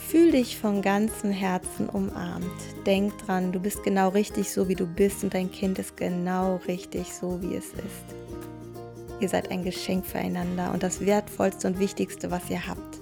Fühl 0.10 0.32
dich 0.32 0.58
von 0.58 0.82
ganzem 0.82 1.32
Herzen 1.32 1.88
umarmt. 1.88 2.46
Denk 2.86 3.16
dran, 3.20 3.52
du 3.52 3.60
bist 3.60 3.84
genau 3.84 4.10
richtig 4.10 4.50
so, 4.50 4.68
wie 4.68 4.76
du 4.76 4.88
bist 4.88 5.24
und 5.24 5.34
dein 5.34 5.52
Kind 5.52 5.78
ist 5.80 5.96
genau 5.96 6.60
richtig 6.68 7.14
so, 7.14 7.42
wie 7.42 7.56
es 7.56 7.68
ist. 7.68 8.16
Ihr 9.20 9.30
seid 9.30 9.52
ein 9.52 9.64
Geschenk 9.64 10.06
füreinander 10.06 10.72
und 10.74 10.82
das 10.82 11.06
Wertvollste 11.06 11.68
und 11.68 11.80
Wichtigste, 11.80 12.32
was 12.32 12.50
ihr 12.50 12.66
habt. 12.66 13.00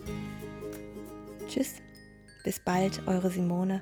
Tschüss, 1.47 1.75
bis 2.47 2.61
bald, 2.61 3.01
eure 3.07 3.29
Simone. 3.29 3.81